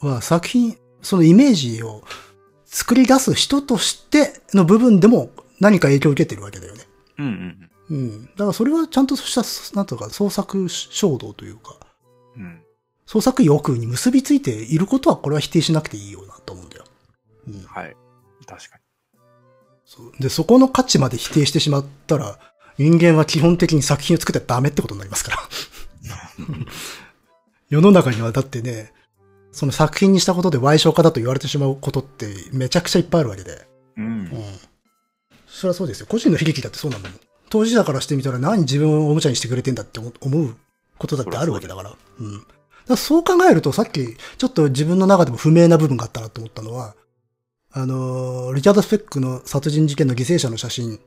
[0.00, 2.02] は作品、そのイメージを
[2.72, 5.28] 作り出す人としての部分でも
[5.60, 6.84] 何か影響を受けてるわけだよね。
[7.18, 8.24] うんうんうん。
[8.24, 11.76] だからそれはちゃんとした、なんとか創作衝動というか、
[12.34, 12.42] うん。
[12.42, 12.62] うん。
[13.04, 16.84] 創作欲に結びついていることはこれは否定しなくていいよなと思うんだよ。
[17.48, 17.62] うん。
[17.64, 17.94] はい。
[18.46, 18.78] 確か
[19.84, 22.38] そうで、そこの価値まで否定してしまったら、
[22.78, 25.38] 人間は基本的に作品を作ってはダメってことになりますから。
[27.68, 28.94] 世の中にはだってね、
[29.52, 33.66] その作品にしたことで賠償化だと言われてしまうことってめちゃくちゃいっぱいあるわけで。
[33.96, 34.04] に。
[34.04, 34.06] う。
[34.06, 34.30] うんん。
[35.46, 36.06] それはそうですよ。
[36.08, 37.10] 個人の悲劇だってそうなもん。
[37.50, 40.56] 当事者からしてみたら何自分をおもちゃにしてくれてんだって思思う
[40.98, 41.94] ことだってあるわけだから。
[42.18, 42.46] うん。
[42.88, 46.94] だそう考えるとさっきちょっと自分の中でも不明な部分があったなと思ったのは、
[47.70, 50.98] あのーリチャード・スペックの殺人事件の犠牲者の写真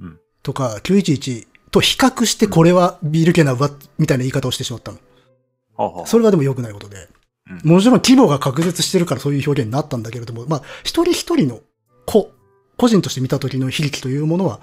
[0.00, 6.06] うんとか、911と比較してこれはビール・ケナウはみたいな言い方をしてしまったの。
[6.06, 7.08] それはでも良くないことで。
[7.48, 11.60] うんもちろん規模が確絶してるからそういう表現になったんだけれども、まあ、一人一人の
[12.04, 12.32] 個、
[12.76, 14.60] 個人として見た時の悲劇というものは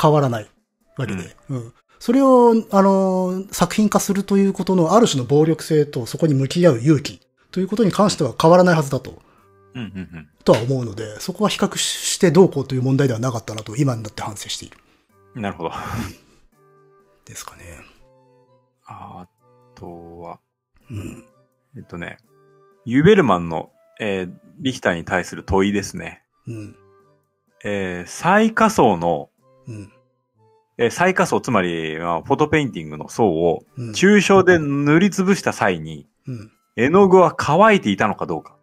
[0.00, 0.48] 変わらない
[0.96, 1.36] わけで。
[1.48, 1.72] うん。
[1.98, 9.22] それを、あの、作品化するということのある種の暴力性とそこに向き合う勇気ということに関しては変わらないはずだと、
[9.74, 10.28] うんうんうん。
[10.44, 14.76] とは思うので、そこは比較してどうこうという問題ではなかったなと今になって反省している。
[15.34, 15.72] なるほど。
[17.24, 17.62] ですかね。
[18.86, 19.26] あ
[19.74, 20.40] とは、
[20.90, 21.24] うん。
[21.76, 22.18] えっとね、
[22.84, 23.70] ユーベルマンの、
[24.00, 26.22] えーリヒターに対する問いですね。
[26.46, 26.76] うん。
[27.64, 29.30] えー最下層の、
[29.66, 29.92] うん。
[30.78, 33.90] えー最下層、つまり、まあフォトペインティングの層を、うん。
[33.90, 36.52] 抽象で塗りつぶした際に、うん。
[36.76, 38.56] 絵の具は乾いていたのかどうか。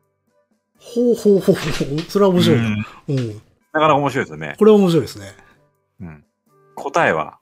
[0.80, 2.00] ほうほうほうほう。
[2.08, 2.66] それは面白いな。
[3.08, 3.28] うんうん。
[3.28, 4.56] なかなか面白いですよね。
[4.58, 5.36] これは面白いですね。
[6.02, 6.26] うん。
[6.76, 7.40] 答えは、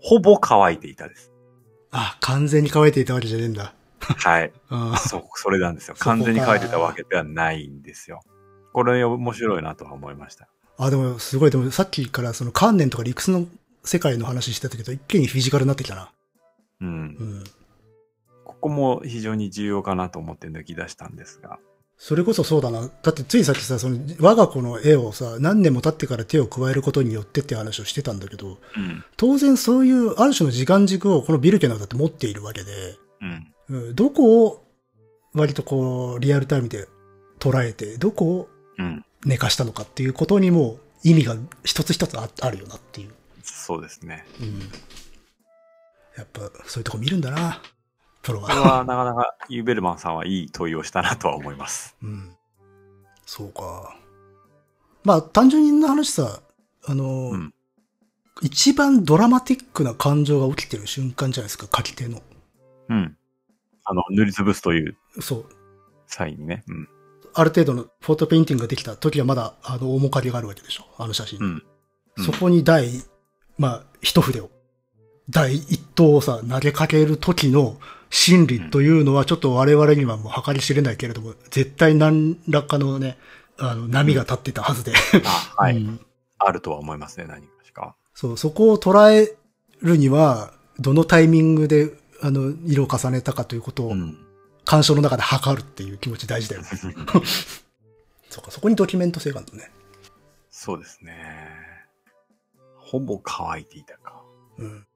[0.00, 1.32] ほぼ乾いていたです。
[1.90, 3.74] あ、完全に乾いていたわけじゃねえんだ。
[4.00, 4.52] はい。
[4.70, 5.96] あそ、それなんですよ。
[5.98, 8.20] 完全に乾いてたわけではないんですよ。
[8.72, 10.48] これ面白いなとは思いました。
[10.76, 13.46] あ、でもすごい、でもさっきからその観念とか理屈の
[13.84, 16.10] 世界の話してたけど、一気にフィジカルになってきたな。
[16.80, 16.92] うんう。
[17.24, 17.44] ん。
[18.44, 21.58] ここも非常に重要かなと思って抜き出したんですが。
[21.96, 22.88] それこそそうだな。
[23.02, 29.04] だってついさっきさ、その我が子の絵をさ、何年も経ってから手を加えることによってって話をしてたんだけど、うん。
[29.16, 33.52] 当然そういうある種の時間軸をこのビルケナウだって持っているわけで、うん。
[33.70, 34.64] うん、どこを
[35.34, 36.88] 割とこうリアルタイムで
[37.38, 38.48] 捉えて、どこを
[38.78, 39.04] うん。
[39.24, 43.10] 寝かしたのかっていうことにも意味が一つ一つああるよなっていう。
[43.42, 44.24] そうですね。
[44.40, 44.60] うん。
[46.16, 47.60] やっぱそういうとこ見るんだな、
[48.22, 48.78] プロこれは。
[48.78, 51.96] はなかなかユーベルマンさんはいい問いをしたなとは思います。
[52.02, 52.32] うん。
[53.26, 53.96] そうか。
[55.04, 56.40] まあ単純な話さ、
[56.86, 57.54] あの、うん
[58.40, 62.22] 一番ドラマティックな感情が起きてる瞬間じゃないですか、書き手の。
[62.88, 63.17] うん。
[63.88, 65.46] あの、塗りつぶすというそう。
[66.06, 66.64] 際にね。
[66.68, 66.88] うん。
[67.34, 71.38] ある程度のフォトペインティングができた時はまだ、あの、面影があるわけでしょ、あの写真。
[71.40, 71.46] うん。
[71.46, 71.62] うん
[72.24, 72.88] そこに第、
[73.58, 74.50] まあ、一筆を、
[75.30, 77.78] 第一刀をさ、投げかける時の
[78.10, 83.18] 心理というのはちょっと我々にはもう計り知れないけれども、絶対何らかのね、
[83.56, 84.92] あの、波が立ってたはずで。
[85.24, 86.00] あ、はい、うん
[86.38, 87.94] あるとは思いますね、何かしか。
[88.14, 89.36] そう、そこを捉え
[89.82, 94.18] るには、どのタイミングで、あの、色を重ねたかということを、うん。
[94.64, 96.68] 鑑賞の中で測るっていう気持ち大事だよね。
[98.28, 99.70] そうか、そこにドキュメント性があるのね。
[100.50, 101.14] そうですね。
[102.76, 104.22] ほぼ乾いていたか。
[104.58, 104.86] うん。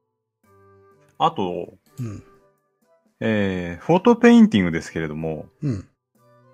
[1.19, 2.23] あと、うん。
[3.21, 5.89] えー、フォトペインティングですけれども、うん。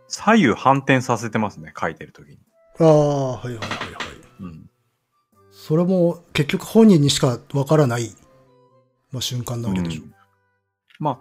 [0.06, 2.38] 左右反転させてますね、書いてるときに。
[2.78, 3.68] ああ、はいはいはいはい。
[4.40, 4.70] うん。
[5.50, 8.14] それも結局本人にしかわからない、
[9.10, 10.17] まあ、瞬間なわけでしょ。
[10.98, 11.20] ま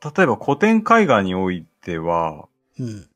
[0.00, 3.08] あ、例えば古典絵画においては、うん。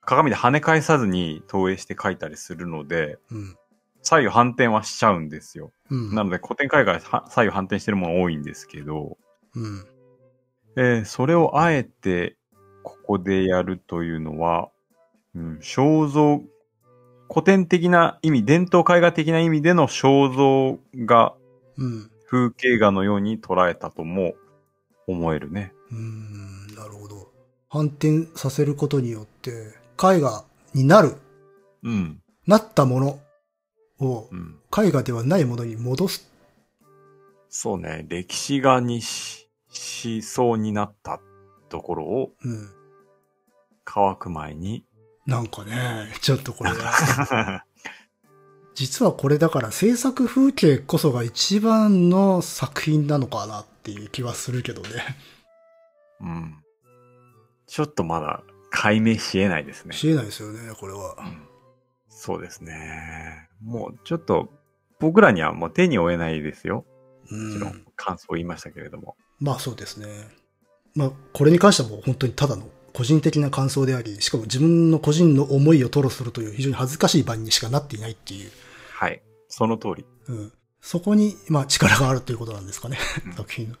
[0.00, 3.56] 鏡で跳ね返さずに投影して描いたりするので、うん。
[4.02, 5.72] 左右反転はしちゃうんですよ。
[5.90, 6.14] うん。
[6.14, 9.16] なので古典絵画は左右反転してるもの多いんですけど、
[9.54, 9.86] うん。
[10.76, 12.36] えーそれをあえて
[12.82, 14.70] ここでやるというのは、
[15.34, 16.42] うん、肖像、
[17.28, 21.34] 古典的な意味、伝統絵画的な意味での肖像画、
[21.76, 22.10] うん。
[22.28, 24.34] 風景画のように捉えたとも
[25.06, 25.72] 思えるね。
[25.90, 27.32] うーん、なるほど。
[27.68, 30.44] 反転させることによって、絵画
[30.74, 31.16] になる、
[31.82, 32.22] うん。
[32.46, 33.20] なったもの
[34.00, 34.58] をうん。
[34.76, 36.30] 絵画ではないものに戻す。
[37.48, 41.20] そうね、歴史画にし、しそうになった
[41.68, 42.70] ところをうん。
[43.84, 44.84] 乾く前に、
[45.26, 46.70] なんかね、ちょっとこれ、
[48.74, 54.88] 実はこれだから制作風景こそが一番の作品なのかなっていう気はするけどね。
[56.20, 56.56] うん。
[57.66, 59.94] ちょっとまだ解明し得ないですね。
[59.94, 61.16] 知れないですよね、これは。
[61.18, 61.52] うん
[62.24, 63.48] そうですね。
[63.60, 64.48] もうちょっと、
[65.00, 66.84] 僕らにはもう手に負えないですよ。
[67.28, 67.84] うもちろんん。
[67.96, 69.16] 感想を言いましたけれども。
[69.40, 70.06] まあそうですね。
[70.94, 78.50] まあこれに関してはもう本当にただの個人的な感想であり、しかも自分の個人の思いを吐露するという非常に恥ずかしい場にしかなっていないっていう。
[78.92, 79.22] はい。
[79.48, 80.04] その通り。
[80.28, 80.52] うん。
[80.80, 83.32] そこに、まあ力があるということなんですかねうん。
[83.34, 83.76] 作品の。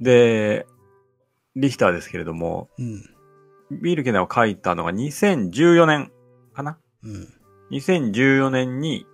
[0.00, 0.66] で、
[1.56, 3.02] リヒターですけれども、うん。
[3.70, 6.10] ビールケナを書いたのが2014年
[6.54, 6.78] かな？
[7.04, 7.28] うん。
[7.70, 9.06] 2014年に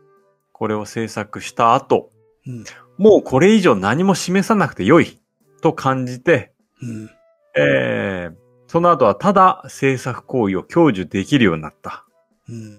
[0.52, 2.10] これを制作した後、
[2.46, 2.64] うん。
[2.96, 5.20] もうこれ以上何も示さなくてよい
[5.60, 7.10] と感じて、うん。
[7.58, 8.34] えー、
[8.76, 12.04] その後はただ制作行為を享受できるようになった
[12.46, 12.78] うん。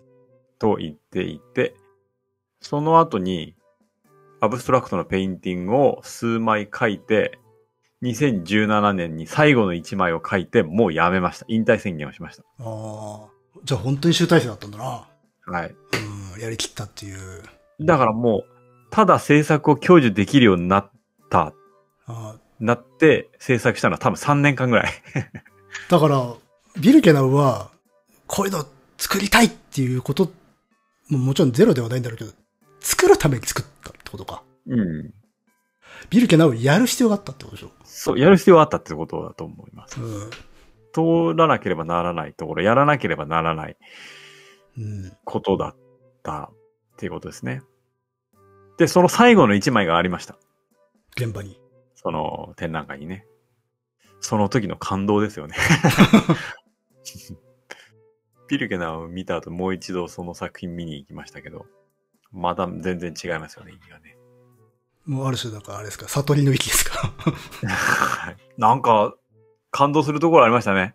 [0.60, 1.74] と言っていて、
[2.62, 3.56] その後に
[4.40, 7.40] アブストラクトのペインティングを数枚描いて、
[8.04, 11.48] 2017年に最後の1枚を描いて、もうやめました。
[11.48, 12.44] 引退宣言をしました。
[12.44, 13.28] ああ。
[13.64, 15.10] じゃあ本当に集大成だったんだな。
[15.48, 15.76] はい。
[16.36, 16.40] うん。
[16.40, 17.42] やりきったっていう。
[17.82, 18.46] だからもう、
[18.92, 20.92] ただ制作を享受できるようになっ
[21.32, 21.54] た、
[22.06, 24.92] あーなって制作したのは多分3年間ぐらい。
[25.90, 26.34] だから、
[26.80, 27.72] ビルケナウは、
[28.28, 28.66] こういうの
[28.98, 30.32] 作りたいっていうこと、
[31.10, 32.32] ももちろんゼロではないんだろうけど、
[32.80, 34.44] 作るために作ったってことか。
[34.68, 35.14] うん。
[36.10, 37.72] ビルケナウやる必要があったってことでしょ。
[37.84, 40.00] そう、やる必要はあったってことだと思います。
[40.00, 40.30] うん。
[40.94, 43.78] 通らなければならないところ、やらなければならない
[44.78, 45.18] うん。
[45.24, 45.76] ことだっ
[46.24, 46.52] た
[46.94, 47.62] っていうことですね。
[48.78, 50.38] で、その最後の1枚がありました。
[51.16, 51.60] 現場に。
[51.96, 53.26] その展覧会にね。
[54.20, 55.56] その時の感動ですよね。
[58.48, 61.66] ピルケナを見た後もう一度その作品見に行きましたけど、
[62.32, 64.18] また全然違いますよね、意味がね。
[65.06, 67.14] もうある種なんかあれですか、悟りの域ですか？
[67.68, 69.16] は いなんか、
[69.72, 70.94] 感動するところありましたね。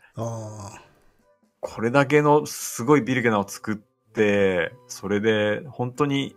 [1.61, 6.35] これだけのすごいビルケナを作って、それで本当に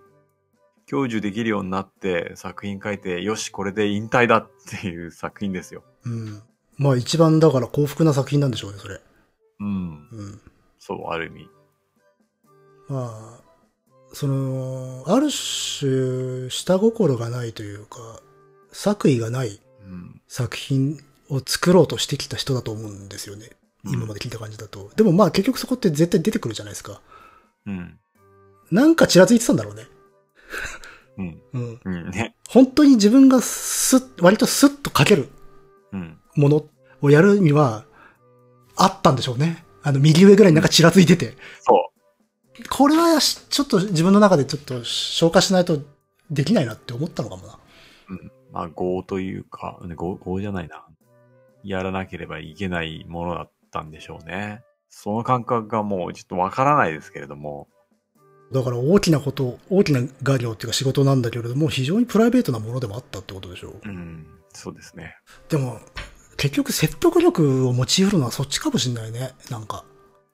[0.88, 5.84] 享受できるようになって作品書いて、よし、これで引退だっていう作品ですよ。
[6.06, 6.44] うん。
[6.78, 9.00] まあ一番だから幸福な作品なんでしょうね、それ。
[9.60, 9.68] うん。
[9.68, 10.42] うん。
[10.80, 11.50] そう、ある意味。
[12.90, 13.44] まあ、
[14.14, 18.22] その、ある種、下心がないというか、
[18.72, 20.22] 作為がないうん。
[20.28, 21.00] 作品
[21.30, 23.52] を作ろうとしてきた人だと思うんですよね。
[23.86, 24.90] 今まで聞いた感じだと。
[24.96, 27.02] でもまあ結局そこって絶対出てくるじゃないですか。
[27.68, 28.00] うん。
[28.72, 29.84] なんかちらついてたんだろうね。
[31.18, 31.42] うん。
[31.54, 31.80] うん。
[31.86, 32.10] うん。
[32.10, 32.36] ね。
[32.50, 35.30] 本当に自分がすっ、割とスッと書ける
[35.94, 36.18] うん。
[36.36, 36.66] もの
[37.02, 37.86] をやるには、
[38.76, 39.64] あったんでしょうね。
[39.84, 41.36] あの、右上ぐらいになんかちらついてて。
[41.62, 41.92] そ
[42.70, 45.80] これはしちょっと自分の中でちょっと消化しないと
[46.32, 47.60] できないなって思ったのかもな。
[48.10, 48.14] う。
[48.14, 48.32] うん。
[48.52, 50.86] まあ、業というか、ね、業、業じゃないな。
[51.64, 54.62] やらなければいけないものだったんでしょうね。
[54.90, 57.68] その感覚がもうちょっとわからないですけれども。
[58.54, 63.82] だから大きなこと、大きな画業っていうか仕事なんだけれども、非常にプライベートなものでもあったってことでしょう。
[63.84, 64.28] うん。
[64.54, 65.16] そうですね。
[65.50, 65.80] でも、
[66.38, 69.34] 結局説得力を用いるのはそっちかもしんないね。
[69.50, 69.86] なんか。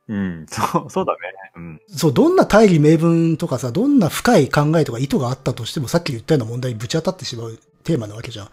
[0.08, 0.46] うん。
[0.50, 1.20] そう、そうだね。
[1.56, 1.82] うん。
[1.88, 8.50] そう、どんな大義名分とかさ、どんな深い考えとか意図があったとしても、さっき言ったような問題にぶち当たってしまうテーマなわけじゃん。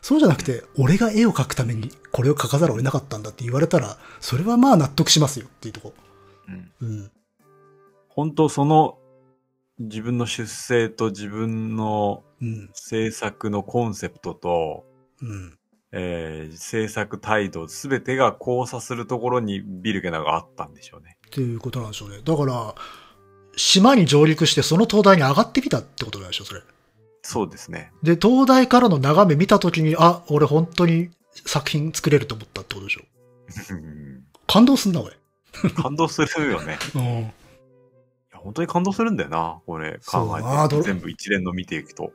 [0.00, 5.94] そうじゃなくて、俺が絵を描くためにこれを描かざるを得なかったんだって言われたら、それはまあ納得しますよっていうとこ。
[6.48, 6.72] うん。
[6.80, 7.10] うん。
[8.08, 8.98] 本当その
[9.78, 12.70] 自分の出生と自分のうん。
[12.74, 14.84] 制作のコンセプトと、
[15.22, 15.58] うん。
[15.92, 21.18] えー制作態度すべてが交差するところにビルケナがあったんでしょうね。
[21.26, 22.20] っていうことなんでしょうね。
[22.24, 22.74] だから、
[23.56, 26.62] 島に上陸してその灯台に上がってみたってことなんでしょ、それ。
[27.22, 27.92] そうですね。
[28.02, 31.10] で、灯台からの眺め見たときに、あ、俺本当に
[31.46, 33.02] 作品作れると思ったってことでしょ。
[33.70, 35.16] う ん感動すんな、俺。
[35.74, 36.78] 感動するよね。
[36.94, 37.02] うん。
[37.02, 37.22] い
[38.32, 40.82] や本当に感動するんだよな、これ考えて。
[40.82, 42.12] 全部一連の見ていくと。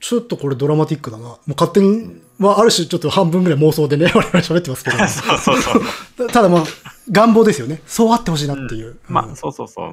[0.00, 1.24] ちょっとこれドラマティックだな。
[1.24, 4.96] もう勝手に、まあ、ある種ちょっと半分ぐらい妄想でね、 我々喋ってますけど。
[5.08, 6.28] そうそうそう。
[6.30, 6.64] ただまあ、
[7.10, 7.82] 願望ですよね。
[7.86, 8.86] そうあってほしいなっていう。
[8.86, 9.92] うんまあ、そうそうそう。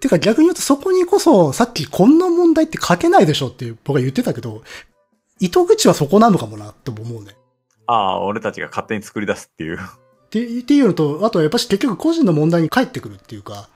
[0.00, 4.62] てか逆に言うとそこにこそ、さっきこんな問題って書けないでしょっていう僕は言ってたけど、
[5.40, 7.36] 糸口はそこなのかもなって思うね。
[7.86, 9.78] ああ、俺たちが勝手に作り出すっていう。
[9.78, 13.68] ってっていうのと、あとはやっぱし結局個人の問題に返ってくるっていうか、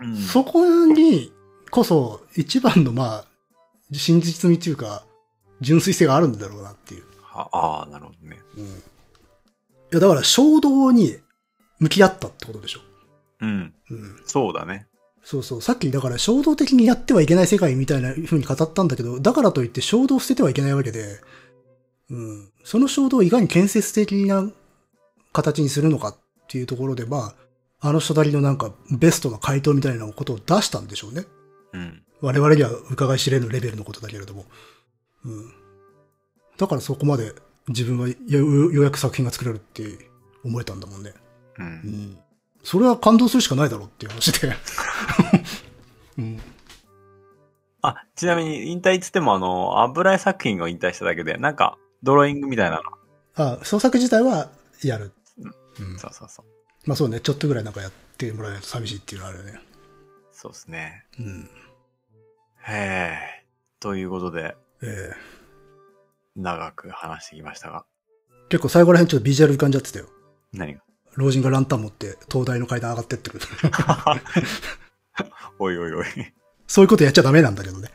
[0.00, 1.32] うんそこに
[1.70, 3.24] こそ一番のまあ、
[3.98, 5.04] 真実味というか、
[5.60, 7.04] 純粋性があるんだろうなっていう。
[7.32, 8.38] ああー、なるほどね。
[8.56, 8.64] うん。
[8.64, 8.68] い
[9.90, 11.16] やだから衝動に
[11.78, 12.80] 向き合ったってことでしょ。
[13.40, 13.74] うん。
[13.90, 14.22] うん。
[14.24, 14.86] そうだね。
[15.24, 15.62] そうそう。
[15.62, 21.20] さっきだから衝動的にやってはいけない世界みたいな風に語ったんだけど、だからといって衝動を捨ててはいけないわけで、
[22.10, 22.50] うん。
[22.64, 24.50] その衝動をいかに建設的な
[25.32, 26.16] 形にするのかっ
[26.48, 27.34] ていうところで、ま
[27.80, 31.24] あ、あの人なりのなんかベストな回答みたいなことを出したんでしょうね。
[31.72, 32.02] うん。
[32.22, 34.46] 我々には伺い知れぬレベルのことだけれども。
[35.24, 35.52] うん。
[36.56, 37.34] だからそこまで
[37.68, 39.98] 自分はよようやく作品が作れるって
[40.44, 41.12] 思えたんだもんね。
[41.58, 41.62] う。
[41.62, 42.18] うんん。
[42.62, 44.54] それは感動するしかないだろうっていう話で。
[46.18, 46.40] うん。
[47.82, 52.82] あ、ちなみに引退っつってもあの、油絵作品を引退しただけで、なんか、ドローイングみたいなの。
[53.34, 54.50] あ、創作自体は
[54.84, 55.12] やる。
[55.80, 55.98] うん。
[55.98, 56.46] そうそうそう。
[56.86, 59.60] まあそうね、ちょっとぐらいなんかやってもらえないと寂しいっていうのはあるよね。
[60.32, 61.04] そうですね。
[61.18, 61.50] うん。
[62.68, 63.44] へえ。
[63.80, 65.32] ということで、ええ
[66.34, 67.84] 長く話してきましたが。
[68.48, 70.06] 結構最後ら辺ちょっとビジュアル浮かんじゃってたよ。
[70.52, 70.80] 何が？
[71.14, 73.40] 老人がランタン持って東大の階段上がってってる。
[75.58, 76.06] おいおいおい。
[76.66, 77.90] そういうことやっちゃダメなんだけどね。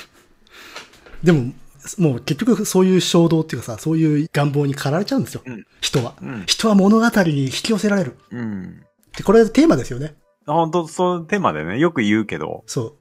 [1.22, 1.52] でも、
[1.98, 5.42] もう結局そういう衝動っていうかさ、そういう願望に駆られちゃうんですよ。
[5.44, 6.14] うん人は。
[6.22, 6.44] うん。
[6.46, 8.16] 人は物語に引き寄せられる。
[8.30, 8.84] うん。
[9.16, 10.16] で、これテーマですよね。
[10.46, 12.94] 本当そういうテーマでね、よく言うけど、そう。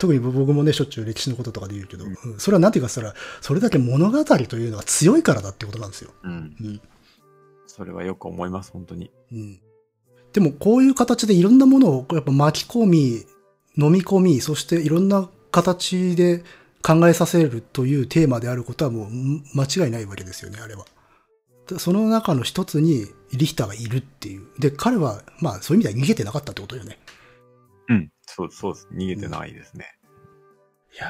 [0.00, 6.10] 特に僕もね、しょっちゅう歴史のこととかで言うけど、うんうんそれはなんていうかそしたら、それだけ物語というのが強いからだってことなんですよ。
[6.22, 6.56] うん。
[6.58, 6.80] うん。
[7.66, 9.10] それはよく思います、本当に。
[9.30, 9.60] うん。
[10.32, 13.26] でもこういう形でいろんなものをやっぱ巻き込み、
[13.76, 16.44] 飲み込み、そしていろんな形で
[16.82, 20.86] 考えさせるというテーマであることはもうん間違いないわけですよね、あれは。
[21.68, 24.46] でその中の一つにリヒターがいるっていう。
[24.58, 26.98] で、彼は、まあそういう意味では逃げてなかったってことよね。
[27.88, 28.10] うん。
[28.34, 28.88] そう、そうです。
[28.92, 29.96] 逃げてないですね。
[30.94, 31.06] いや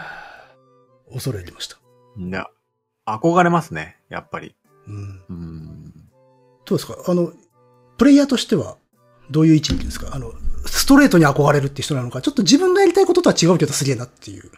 [1.09, 1.79] ー、恐れ入りました。
[2.16, 2.49] みんな、
[3.07, 4.55] 憧れますね、やっぱり。
[4.87, 5.25] うん。
[5.29, 5.93] うん。
[6.64, 6.97] どうですか？
[7.07, 7.33] あの、
[7.99, 8.77] プレイヤーとしては、
[9.31, 10.14] どういう位置にいるんですか？
[10.14, 10.33] あの、
[10.66, 14.51] ストレートに憧れるって人なのか、ちょっと自分のやりたいこととは違うけどすげえなっていう。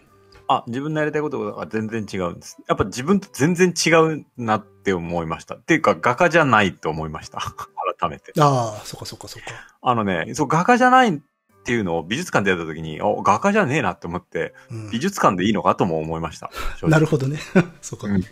[0.49, 2.59] あ、自分のやりたいことが全然違うんです。
[2.69, 5.55] やっぱ自分と全然違うなって思いました。
[5.55, 7.39] っていうか、画家じゃないと思いました。
[7.99, 8.33] 改めて。
[8.39, 9.49] ああ、そっかそっかそっか。
[9.81, 11.23] あのね、そう、画家じゃない
[11.63, 16.51] っていうのを美術館でやった時に、お、画家じゃねえなって思って、うん美術館でいいのかとも思いました。
[16.83, 17.39] なるほどね。
[17.81, 18.09] そっか。
[18.09, 18.23] うん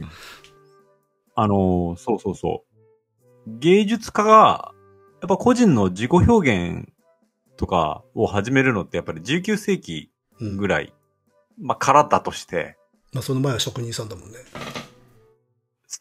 [1.36, 2.64] あのーそうそうそ
[3.46, 3.58] う。
[3.58, 4.72] 芸術家が、
[5.22, 6.92] やっぱ個人の自己表現
[7.56, 10.10] とかを始めるのってやっぱり19世紀
[10.40, 10.92] うんぐらい、
[11.58, 12.76] まあ、からだとして、
[13.12, 14.38] まあ、その前は職人さんだもんね。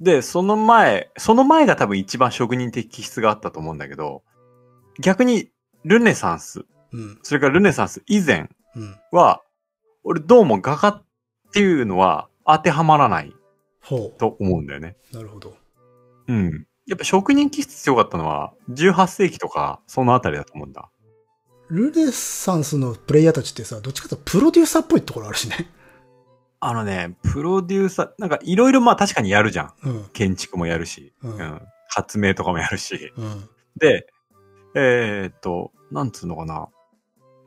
[0.02, 4.24] で、その前、その前が多分一番職人的気質があったと思うんだけど、
[5.00, 5.50] 逆に
[5.84, 7.20] ルネサンス、うん。
[7.24, 8.96] それからルネサンス以前うん。
[9.12, 9.42] は、
[10.04, 11.04] 俺どうも画家っ
[11.54, 13.34] ていうのは当てはまらない
[13.82, 14.96] ほと思うんだよね。
[15.14, 15.18] う。
[15.18, 15.56] なるほど。
[16.28, 16.66] うん。
[16.88, 20.90] やっぱ職人気質強かったのは18世紀とかそのあたりだと思うんだ。
[21.70, 25.70] ルネサンスのプレイヤーたちってさ、どっちかというとプロデューサーっぽいところあるしね。
[26.60, 29.74] あのね、プロデューサー、なんかいろいろまあ確かにやるじゃん。
[29.84, 30.06] うん。
[30.14, 31.30] 建築もやるし、う。
[31.30, 31.62] うんん。
[31.88, 33.14] 発明とかもやるし。
[33.16, 33.50] うん。
[33.78, 34.08] で、
[34.76, 36.68] えーっと、なんつうのかな。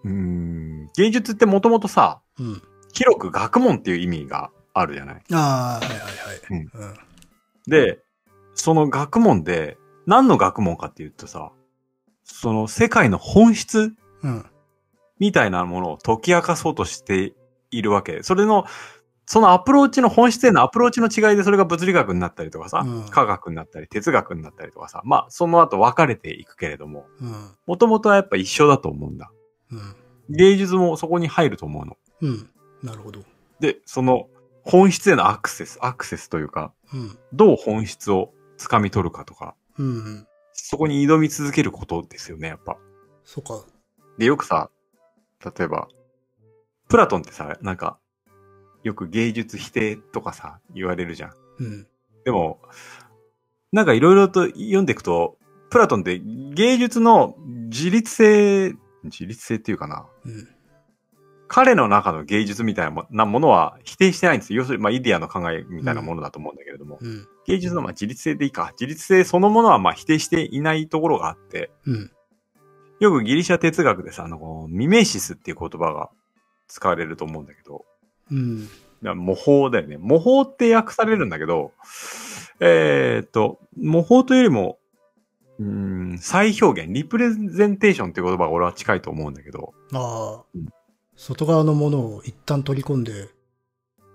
[0.04, 2.62] うーん、芸術ってもともとさ、うん。
[2.92, 5.22] 広く学問っていう意味があるじゃない？
[5.32, 6.02] ああ、はいはいは
[6.34, 6.40] い。
[6.50, 6.94] うんうん。
[7.66, 7.98] で、
[8.54, 11.52] その学問で、何の学問かっていうとさ、
[12.24, 14.44] その世界の本質うん。
[15.18, 17.32] みたいなものを解き明かそうとして
[17.70, 18.22] いるわけ。
[18.22, 18.64] それの、
[19.24, 27.50] そのアプローチの本質へのアプローチの違いでそれが物理学になったりとかさ、うん科学になったり哲学になったりとかさ、まあその後分かれていくけれども、うん。
[27.66, 29.30] もともとはやっぱ一緒だと思うんだ。
[29.72, 29.96] うん。
[30.28, 31.96] 芸術もそこに入ると思うの。
[32.20, 32.50] うん。
[32.82, 33.20] なるほど。
[33.60, 34.28] で、その
[34.64, 37.18] 本質へのアクセス、アクセスというか、うん。
[37.32, 40.26] どう本質を掴み取るかとか、うんうん。
[40.52, 42.76] そこに挑み続けることですよね、やっぱ。
[43.24, 43.64] そっか。
[44.18, 44.70] で、よくさ、
[45.44, 45.88] 例えば、
[46.88, 47.98] プラトンってさ、なんか、
[48.82, 51.32] よく芸術否定とかさ、言われるじゃん。
[51.58, 51.86] うん。
[52.24, 52.60] でも、
[53.72, 55.38] なんかいろいろと読んでいくと、
[55.70, 57.34] プラトンって芸術の
[57.70, 60.06] 自律性、自律性っていうかな。
[60.24, 60.48] うん。
[61.48, 64.60] 彼の中の芸術みたいなものは否定してないんですよ。
[64.60, 67.28] 要するに、まあ、イデアの考えみたいなものだと思うんだけれども、うん。
[67.46, 68.70] 芸術のまあ自律性でいいか。
[68.72, 72.10] 自律性そのものはまあ否定していないところがあって、うん。
[73.00, 76.10] よくギリシャ哲学でさ、あの、ミメシスっていう言葉が
[76.68, 77.84] 使われると思うんだけど、
[78.30, 78.68] うん。
[79.02, 79.98] 模倣だよね。
[79.98, 81.72] 模倣って訳されるんだけど、
[82.60, 84.78] えーっと、模倣というよりも、
[85.62, 90.66] うーん、再表現、リプレゼンテーションっていう言葉が俺は近いと思うんだけど、ああうん。
[91.16, 93.28] 外側のものを一旦取り込んで、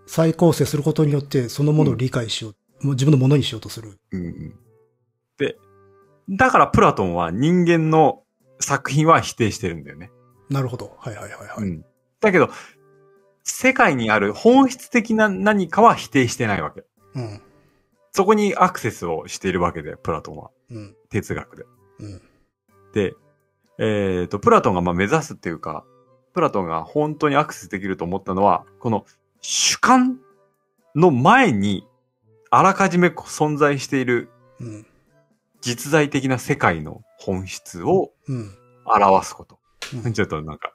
[0.05, 2.85] 再構成することによって、そのものを理解しよう。
[2.85, 3.99] もう自分のものにしようとする。
[4.11, 4.55] うんうん。
[5.37, 5.57] で、
[6.29, 8.23] だからプラトンは人間の
[8.59, 10.11] 作品は否定してるんだよね。
[10.49, 10.95] なるほど。
[10.99, 11.63] はいはいはいはい。
[11.63, 11.85] うん。
[12.21, 12.49] だけど、
[13.43, 16.83] 世界にある本質的な何かは否定してないわけ。
[17.15, 17.41] うん。
[18.18, 20.49] そこにアクセスをしているわけで、プラトンは。
[20.72, 20.95] うん。
[21.11, 21.65] 哲学で。
[21.99, 22.22] うん。
[22.91, 23.13] で、
[23.78, 25.86] えっ、と、プラトンがまあ目指すっていうか、
[26.34, 29.05] プラトンが本当にアクセスできると思ったのは、この
[29.39, 30.18] 主観
[30.95, 31.86] の前に
[32.49, 34.88] あらかじめ存在しているうん。
[35.61, 38.57] 実在的な世界の本質をうん。
[38.88, 39.59] 表すこと。
[40.03, 40.74] うんちょっとなんか、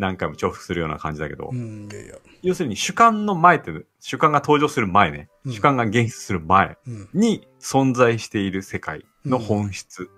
[0.00, 1.88] 何回も重複するような感じだけど、うん。
[1.90, 2.14] いやいや。
[2.42, 3.70] 要するに主観の前って、
[4.00, 7.08] 主観が登場する前ね、うん主観が現出する前うん。
[7.14, 10.10] に存在している世界の本質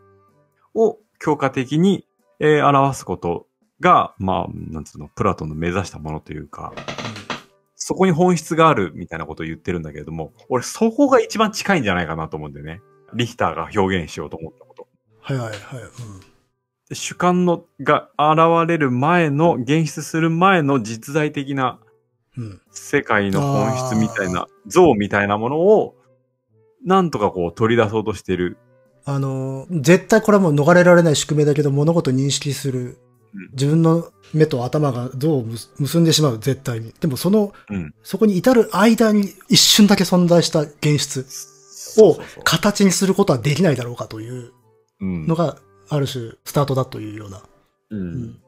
[0.75, 2.07] を強化的に、
[2.39, 3.47] えー表すこと
[3.81, 6.73] が、まあ、なんつうの、プラトンの目指したものというか、
[7.75, 12.81] そこに本質があるみたいなことを言ってるんだけれども、俺そこが一番近いんじゃないかなと思うんだよね。
[13.15, 14.87] リヒターが表現しようと思ったこと。
[15.21, 15.59] はいはいはい。
[15.59, 16.32] で
[16.95, 21.79] 主観のが現れる前の、現出する前の実在的な。
[22.71, 25.95] 世界の本質みたいな、像みたいなものを、
[26.85, 28.57] なんとかこう取り出そうとしてる。
[29.05, 32.99] あの、絶対これはもう逃れられない宿命だけど、物事を認識する
[33.35, 33.51] うん。
[33.53, 36.95] 自分の目と頭が像を結結んでしまう、絶対に。
[37.01, 37.95] でもその、うん。
[38.03, 41.25] そこに至る間に一瞬だけ存在した現実
[42.03, 44.53] を形にすることはできないだろうかという
[45.01, 45.57] うんのが、
[45.95, 47.43] ある種、スタートだというような。
[47.91, 47.97] う。
[47.97, 48.39] うん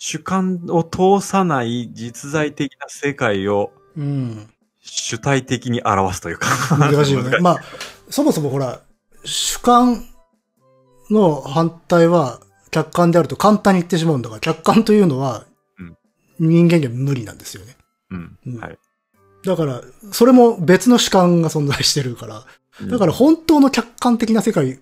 [0.00, 4.48] 主観を通さない実在的な世界をうん。
[4.80, 6.48] 主体的に表すというか。
[6.78, 7.38] 難しいよね。
[7.42, 7.60] まあ、
[8.08, 8.80] そもそもほら、
[9.24, 10.04] 主観
[11.10, 12.40] の反対は
[12.70, 15.46] 客観であると簡単に言ってしまうんだから、客観というのは
[15.78, 15.96] うん
[16.38, 17.76] 人間には無理なんですよね。
[18.10, 18.78] うんうんはい。
[19.44, 22.44] だから、それも別の主観が存在してるから、
[22.86, 24.78] だから本当の客観的な世界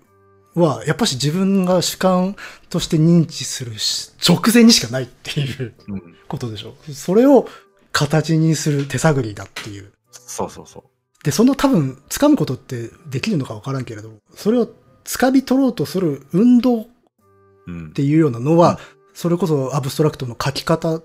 [0.61, 2.35] は、やっぱし自分が主観
[2.69, 6.75] として認知するし直前にしかないっていううん、ことでしょ。
[6.91, 7.47] それを
[7.91, 9.91] 形にする手探りだっていう。
[10.11, 10.83] そうそうそ
[11.23, 14.67] で、その多分、掴むことってできるのかわからんけれど、それを
[15.03, 17.71] 掴み取ろうとする運動っう。
[17.71, 18.79] うんていうようなのは、
[19.13, 21.01] それこそアブストラクトの書き方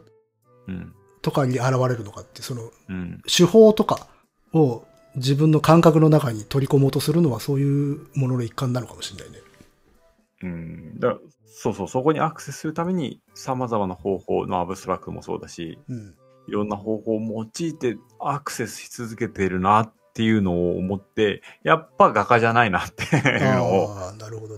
[0.69, 0.95] うん。
[1.23, 3.21] とかに現れるのかって、そのうん。
[3.27, 4.07] 手法とか
[4.53, 4.85] を
[5.17, 9.42] 自分の感覚の中に取り込もうとするのはそういうものの一環なのかもしれないね。
[10.43, 10.99] うん。
[10.99, 11.17] だ
[11.47, 16.15] そうそう、そこにアクセスするために様々な方法のアブストラクトもそうだし、うん。
[16.49, 23.97] いろんな方法を用いてアクセスし続けてるなっていうのを思って、やっぱ画家じゃないなっていうのを。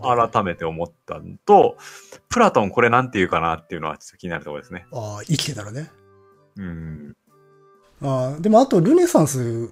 [0.05, 1.77] 改めて思ったのと、
[2.29, 4.87] プラトンこれなんて言うかなっていうのはちょっと気になるところですね。
[4.93, 5.91] ああ、生きてたらね。
[6.57, 7.17] うん。
[8.03, 9.71] ああ、でもあとルネサンス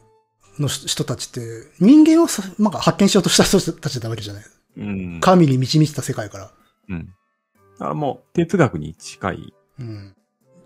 [0.59, 1.41] の人たちって
[1.81, 4.45] 人間をさなんか発見しようとした人たちなわけじゃない。
[4.77, 5.21] うん。
[5.21, 6.51] 神に導いてた世界から。
[6.89, 7.07] うん。
[7.07, 9.55] だからもう哲学に近い。
[9.79, 10.15] うん。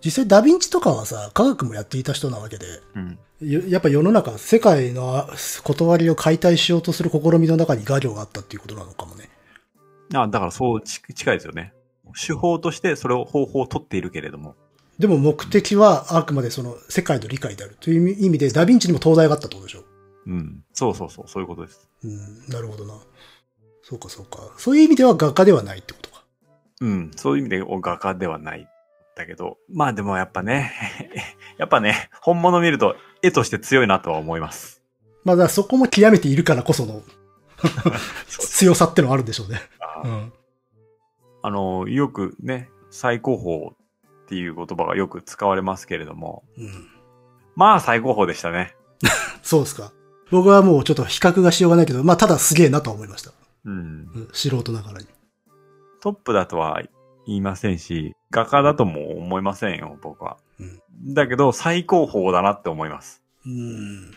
[0.04, 3.18] 実際ダヴィンチとかはさ、科学もやっていた人なわけで、うん。
[3.40, 5.28] よやっぱ世の中、世界の
[5.64, 9.28] 断りを解体しようとする試みの中に画量があったっていうことなのかもね。
[10.14, 11.72] あだからそうち近いですよね。
[12.14, 14.54] 手法としてそれを方法を取っているけれども。
[14.98, 19.84] でも目的はあくまでその世界の理解であるという意味で、ダヴィンチにも東大があったってことでしょ。
[20.26, 20.64] うん。
[20.72, 21.90] そうそうそう、そういうことです。
[22.02, 22.94] うん、なるほどな。
[23.88, 24.38] そうかそうか。
[24.56, 26.24] そういう意味では画家ではないってことか。
[26.80, 27.12] うん。
[27.14, 28.68] そういう意味で画家ではない。
[29.14, 30.72] だけど、まあでもやっぱね、
[31.56, 34.82] やっぱね、本物見ると絵として強いなとは思います。
[35.22, 37.00] まあだそこも極めているからこその
[38.28, 39.60] 強さってのはあるんでしょうね。
[39.78, 40.32] あうん。
[41.42, 43.68] あの、よくね、最高峰
[44.24, 46.88] っていう言葉がよく使われますけれども、うん。
[47.54, 48.74] まあ最高峰でしたね。
[49.44, 49.92] そうですか。
[50.32, 53.30] 僕はもうちょっと比較がしようがないけど、まあただすげえなとは思いました。
[53.66, 53.72] うん。
[53.72, 55.06] うん素人ながらに。
[56.00, 56.82] トップだとは
[57.26, 60.38] 言いませんし、画家だとも思いませんよ、僕は。
[60.58, 60.80] うん
[61.14, 63.22] だけど、最高峰だなって思います。
[63.44, 64.10] うん。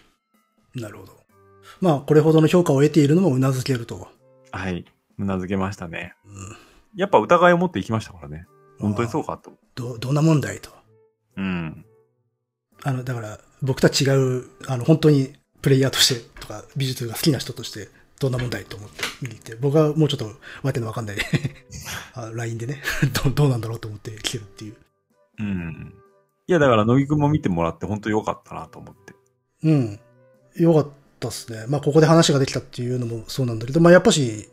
[0.75, 1.13] なるほど。
[1.81, 4.07] まあこれほどの評価を得ているのも頷けると。
[4.51, 4.85] はい。
[5.17, 6.13] うなずけましたね。
[6.25, 6.57] うん。
[6.95, 8.45] やっぱ疑いを持っていきましたからね。
[8.79, 9.51] 本当にそうかと。
[9.75, 10.69] ど、どんな問題と。
[11.37, 11.85] ううん。
[12.83, 17.89] あの、だから、僕とは違う、あの、本当にプレイヤーとしてとか、美術が好きな人として、
[18.19, 20.29] どんな問題と思って見に行って、僕はもうちょっと
[20.61, 21.17] わけのわかんない
[22.13, 22.81] あ LINE でね
[23.23, 24.75] ど、どうなんだろうと思って来てるっていう。
[25.39, 25.93] うん。
[26.47, 29.13] いや、だから、乃木くんも見てもらって本当良かったなと思って。
[29.63, 29.99] うん。
[30.55, 30.87] よかっ
[31.19, 31.65] たっすね。
[31.67, 34.49] まあ、ここで話ができたっていうのもそうなんだけど、まあ、やっぱし、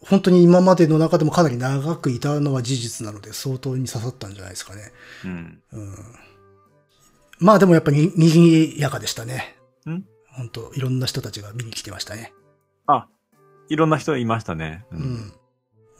[0.00, 4.92] 本当に今までの中でもかなり長くいたのは事実なので、相当に刺さったんじゃないですかね。
[5.24, 5.62] うん。
[5.72, 5.94] うん。
[7.38, 9.56] まあ、でもやっぱり、にぎやかでしたね。
[9.88, 12.32] ん本当いろんな人たちが見に来てましたね。
[12.88, 13.06] あ、
[13.68, 14.84] いろんな人いましたね。
[14.90, 14.98] うう。
[14.98, 15.32] ん。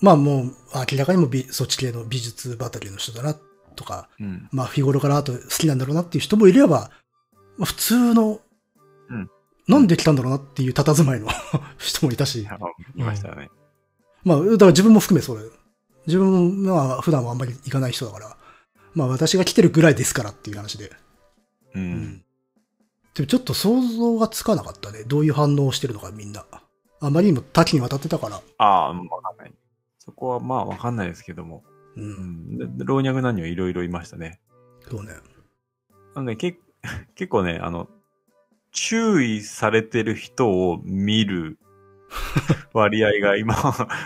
[0.00, 0.54] まあもう、
[0.90, 3.36] 明らかにも美そっち系の美術畑の人だな、
[3.76, 4.48] とか、うん。
[4.50, 6.90] まあ日頃からアート好きなんだろうなっていう人もいれば、
[7.58, 8.40] まあ普通の、
[9.10, 9.30] うん
[9.68, 11.28] なんで来たんだろうなっていう佇まいの
[11.76, 12.58] 人もいたし、あ
[12.96, 13.50] いましたね。
[14.24, 15.42] まあ、だから自分も含めそれ。
[16.06, 18.36] 自分は普段はあんまり行かない人だから、
[18.94, 20.90] まあ私が来てるぐらいですからっていう話で。
[21.74, 21.78] う。。
[21.78, 22.24] うん
[23.14, 25.02] でもちょっと想像がつかなかったね。
[25.04, 26.46] どういう反応をしてるのかみんな。
[27.00, 28.40] あまりにも多岐にわたってたから。
[28.58, 29.52] ああ、うんわかんない。
[29.98, 31.62] そこはまあわかんないですけども。
[31.96, 32.00] う。
[32.00, 32.78] うんん。
[32.78, 34.40] で老若男女いろいろいましたね。
[34.90, 35.12] そうね。
[36.14, 36.58] なので、け
[37.14, 37.88] 結構ね、あの、
[38.72, 41.58] 注意されてる人を見る
[42.72, 43.54] 割合が今、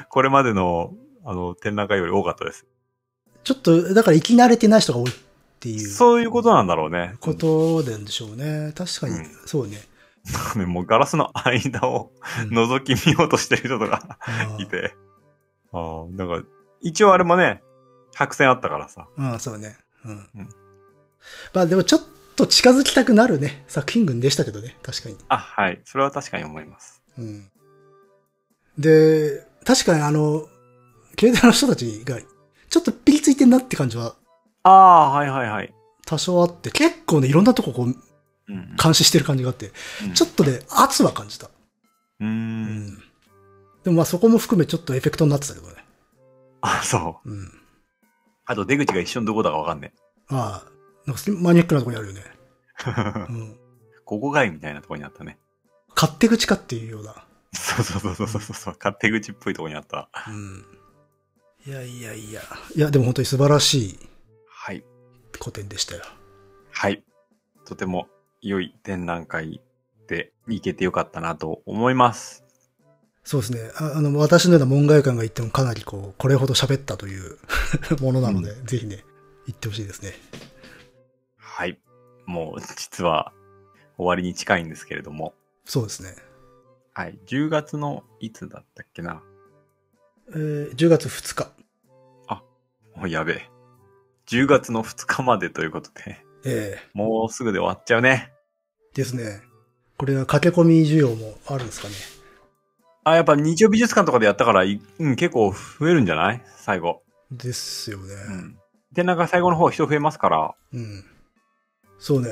[0.09, 0.95] これまでの、
[1.25, 2.67] あの、展覧会より多かったです。
[3.45, 5.15] ちょっと、だから生き慣れてない人が多いっ
[5.61, 7.15] ていうそういうことなんだろうね。
[7.21, 8.73] ことなんでしょうね。
[8.77, 9.81] 確かに、うんそうね。
[10.57, 12.13] ね もうガラスの間を
[12.51, 14.95] うん覗き見ようとしてる人とかあいて。
[15.73, 16.43] ああ、だから、
[16.81, 17.63] 一応あれもね、
[18.15, 19.09] 白線あったからさ。
[19.17, 19.77] あああそうね。
[20.05, 20.29] うん。
[20.37, 20.49] うん
[21.53, 22.01] まあでもちょっ
[22.37, 24.77] と近づきたくなるね、作品群でしたけどね。
[24.83, 25.17] 確かに。
[25.29, 25.81] あ、はい。
[25.85, 27.03] それは確かに思います。
[27.19, 27.49] うん。
[28.79, 30.47] で、確かにあの、
[31.17, 32.19] 経済の人たちが、
[32.69, 34.17] ちょっとピリついてんなって感じは
[34.65, 35.75] ああ、はいはいはい。
[36.07, 38.03] 多少あって、結構ね、いろんなとここう、うん。
[38.83, 39.73] 監視してる感じがあって、
[40.05, 41.51] うんちょっとね、圧は感じた。
[42.21, 42.87] うん。
[42.89, 42.97] ん。
[43.85, 45.75] でもまあそこも含めちょっとエフェクトになってたけどね。
[46.61, 47.31] あ、そう。
[47.31, 47.53] うん。
[48.45, 49.93] あと出口が一瞬どこだかわかんね
[50.29, 50.71] ああ、
[51.07, 52.23] なんかマニアックなとこにあるよね。
[52.87, 52.91] え。
[53.29, 53.59] うん。
[54.05, 55.39] ここがいみたいなとこにあったね。
[55.95, 57.25] 勝手口かっていうような。
[57.53, 58.75] そうそうそうそうそうそう。
[58.79, 60.09] 勝手口っぽいとこにあった。
[60.29, 60.65] うん。
[61.67, 62.43] いやいやいや。
[62.75, 63.99] いや、でも本当に素晴らしい
[64.49, 64.85] はい。
[65.39, 66.05] 古典でしたよ。
[66.71, 67.05] はい。
[67.65, 68.09] とても
[68.43, 69.61] 良い展覧会
[70.09, 72.45] で行けてよかったなと思います。
[73.25, 73.71] そうですね。
[73.77, 77.39] ああの、私のような門外観が言ってもかなりこう、これほど喋ったという
[78.03, 79.05] ものなので、ぜひね、
[79.47, 80.13] 言ってほしいですね。
[81.37, 81.81] はい。
[82.27, 83.33] もう実は
[83.97, 85.35] 終わりに近いんですけれども。
[85.65, 86.17] そうですね。
[86.95, 87.19] はい。
[87.27, 89.23] 10月のいつだったっけな？
[90.31, 91.53] えー、10月2日。
[92.97, 93.51] もうやべえ。
[94.27, 98.32] 10月の2日までということで、ええもうすぐで終わっちゃうね。
[98.95, 99.41] ですね。
[99.99, 101.95] これは駆け込み需要もあるんですかね。
[103.05, 106.43] あ、やっぱ日曜美術館とかでやったから、いうん、結構増えるんじゃない？
[106.57, 107.03] 最後。
[107.31, 108.15] ですよね。
[108.29, 108.59] うん。
[108.95, 110.55] 展覧会最後の方人増えますから。
[110.73, 111.05] うん。
[111.99, 112.31] そうね。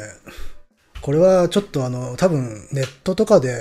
[1.00, 3.56] これはちょっとあの、多分ネットとかで、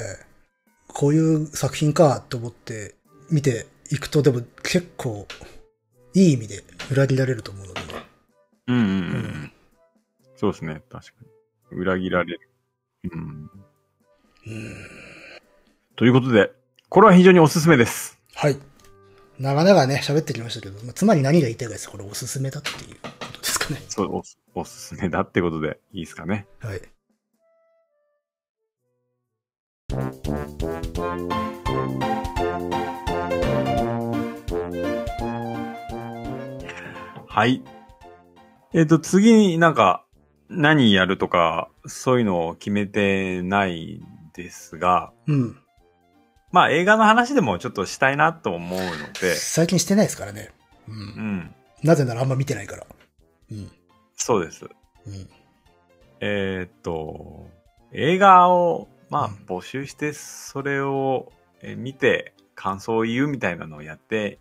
[0.88, 2.95] こういう作品かと思って
[3.31, 5.27] 見ていくと、でも結構、
[6.13, 7.88] いい意味で裏切られると思うのでね。
[8.67, 8.88] うんうんうん。
[8.88, 9.51] うん
[10.35, 10.81] そうですね。
[10.89, 11.13] 確か
[11.71, 11.77] に。
[11.77, 12.48] 裏切られる。
[13.03, 13.49] うん。
[14.47, 14.76] うん。
[15.95, 16.51] ということで、
[16.89, 18.19] これは非常におすすめです。
[18.35, 18.57] はい。
[19.39, 23.81] 長々ね、喋ってきましたけど、まあ、つまり何が言いたいかですこれおすすめだっていうことですかね。
[23.88, 26.45] そう、おすおすすめだってことでいいですかね。
[26.59, 26.81] はい。
[37.27, 37.63] はい。
[38.73, 40.05] えっ、と、次になんか、
[40.49, 44.01] 何やるとか、そういうのを決めてない
[44.34, 45.57] ですが、うん。
[46.51, 48.85] まあ映画の話でもちょっとしたいなと思うの
[49.21, 50.49] で、最近してないですからね。
[50.88, 50.91] う。
[50.91, 51.55] うんん。
[51.84, 52.85] なぜならあんま見てないから。
[53.51, 53.71] うん。
[54.15, 54.65] そうです。
[54.65, 55.30] うん。
[56.21, 57.47] えーっと、
[57.93, 61.31] 映画を、まあうん、募集して、それを
[61.61, 64.39] えー見て、感想を言うみたいなのをやって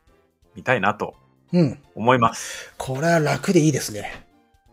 [0.57, 1.15] みたいなと
[1.53, 1.79] うん。
[1.95, 2.73] 思います。
[2.79, 4.27] これは楽でいいですね。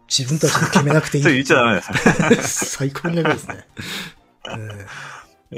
[0.07, 1.23] 自分たちで決めなくていい。
[1.25, 2.65] それ言っちゃダメです。
[2.65, 3.67] 最高に楽ですね。
[4.47, 4.85] え
[5.51, 5.55] え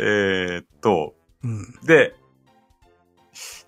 [0.59, 1.79] ーっと、ーうん。
[1.85, 2.15] で、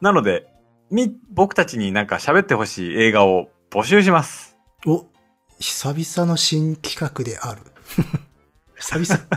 [0.01, 0.47] なので、
[0.89, 4.57] み、僕たちになんか喋ってほしい映画を募集します。
[4.85, 5.06] お、
[5.60, 7.61] 久々の新企画である。
[8.80, 9.27] 久々。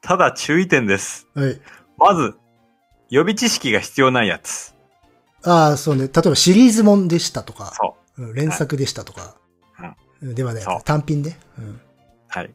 [0.00, 1.26] ただ注意点です。
[1.34, 1.44] うん。
[1.44, 1.60] はい。
[1.96, 2.34] まず、
[3.10, 4.74] 予備知識が必要ないやつ。
[5.42, 6.04] ああ、そうね。
[6.04, 9.43] 例えばシリーズもんでしたとか、そうん連作でしたとか、うん
[10.32, 11.38] ではね単品ね。
[11.58, 11.80] うん。
[12.28, 12.54] はい。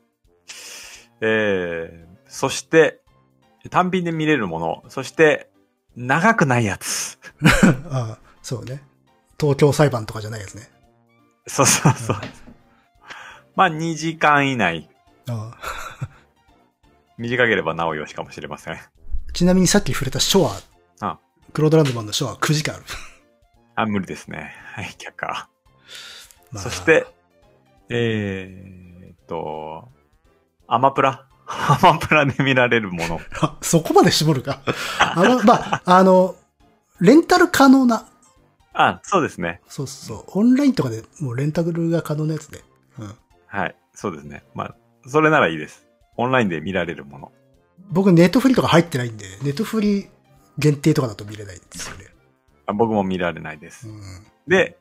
[1.22, 3.02] えー、そして、
[3.70, 5.50] 単品で見れるもの、そして、
[5.96, 7.20] 長くないやつ。
[7.90, 8.82] あ あ、そうね。
[9.40, 10.70] 東京裁判とかじゃないやつね。
[11.46, 12.18] そうそうそう。
[13.56, 14.90] まあ、2時間以内。
[15.30, 16.10] ああ
[17.18, 18.80] 短ければなおよしかもしれません。
[19.34, 21.08] ちなみにさっき触れたショア。
[21.08, 21.20] あ
[21.54, 22.86] クロードランドマンのショアは9時間ある。
[23.76, 24.56] あ、無理ですね。
[24.74, 25.50] はい、却下。
[26.52, 27.06] まあそして、
[27.90, 29.90] えーっと、
[30.68, 31.26] アマプラ？
[31.48, 33.20] アマプラで見られるもの。
[33.42, 34.62] あ、そこまで絞るか。
[35.00, 36.36] あの、まあ、あの、
[37.00, 38.08] レンタル可能な。
[38.74, 39.62] あ、そうですね。
[39.68, 40.24] そうそう。
[40.28, 42.64] オンラインとかでもうレンタルが可能なやつで。
[43.00, 43.16] うん。
[43.48, 44.44] はい、そうですね。
[44.54, 44.76] まあ、
[45.08, 45.86] それならいいです。
[46.18, 47.32] オンラインで見られるもの。
[47.90, 50.10] 僕ネットフリとか入ってないんで、ネットフリ
[50.58, 52.06] 限定とかだと見れないんですよね。
[52.68, 53.88] あ僕も見られないです。
[53.90, 54.02] うん。
[54.48, 54.78] で、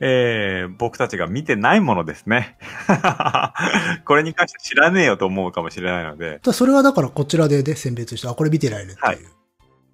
[0.00, 2.56] えー、僕たちが見てないものですね。
[4.06, 9.06] これに関して知らねえよと思うかもしれないので、それはだからこちらでね、選別して、あ、これ見てないねっていう。
[9.06, 9.18] はい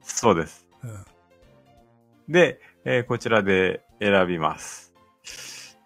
[0.09, 0.65] そうです。
[0.85, 1.05] うん。
[2.28, 4.95] で、えーこちらで選びます。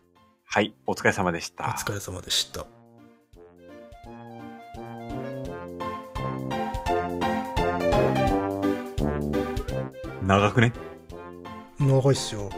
[0.43, 1.65] はい、お疲れ様でしおた。
[1.65, 2.65] 疲れ様でした。
[10.23, 10.73] 長くね？
[11.79, 12.49] 長いっすよ。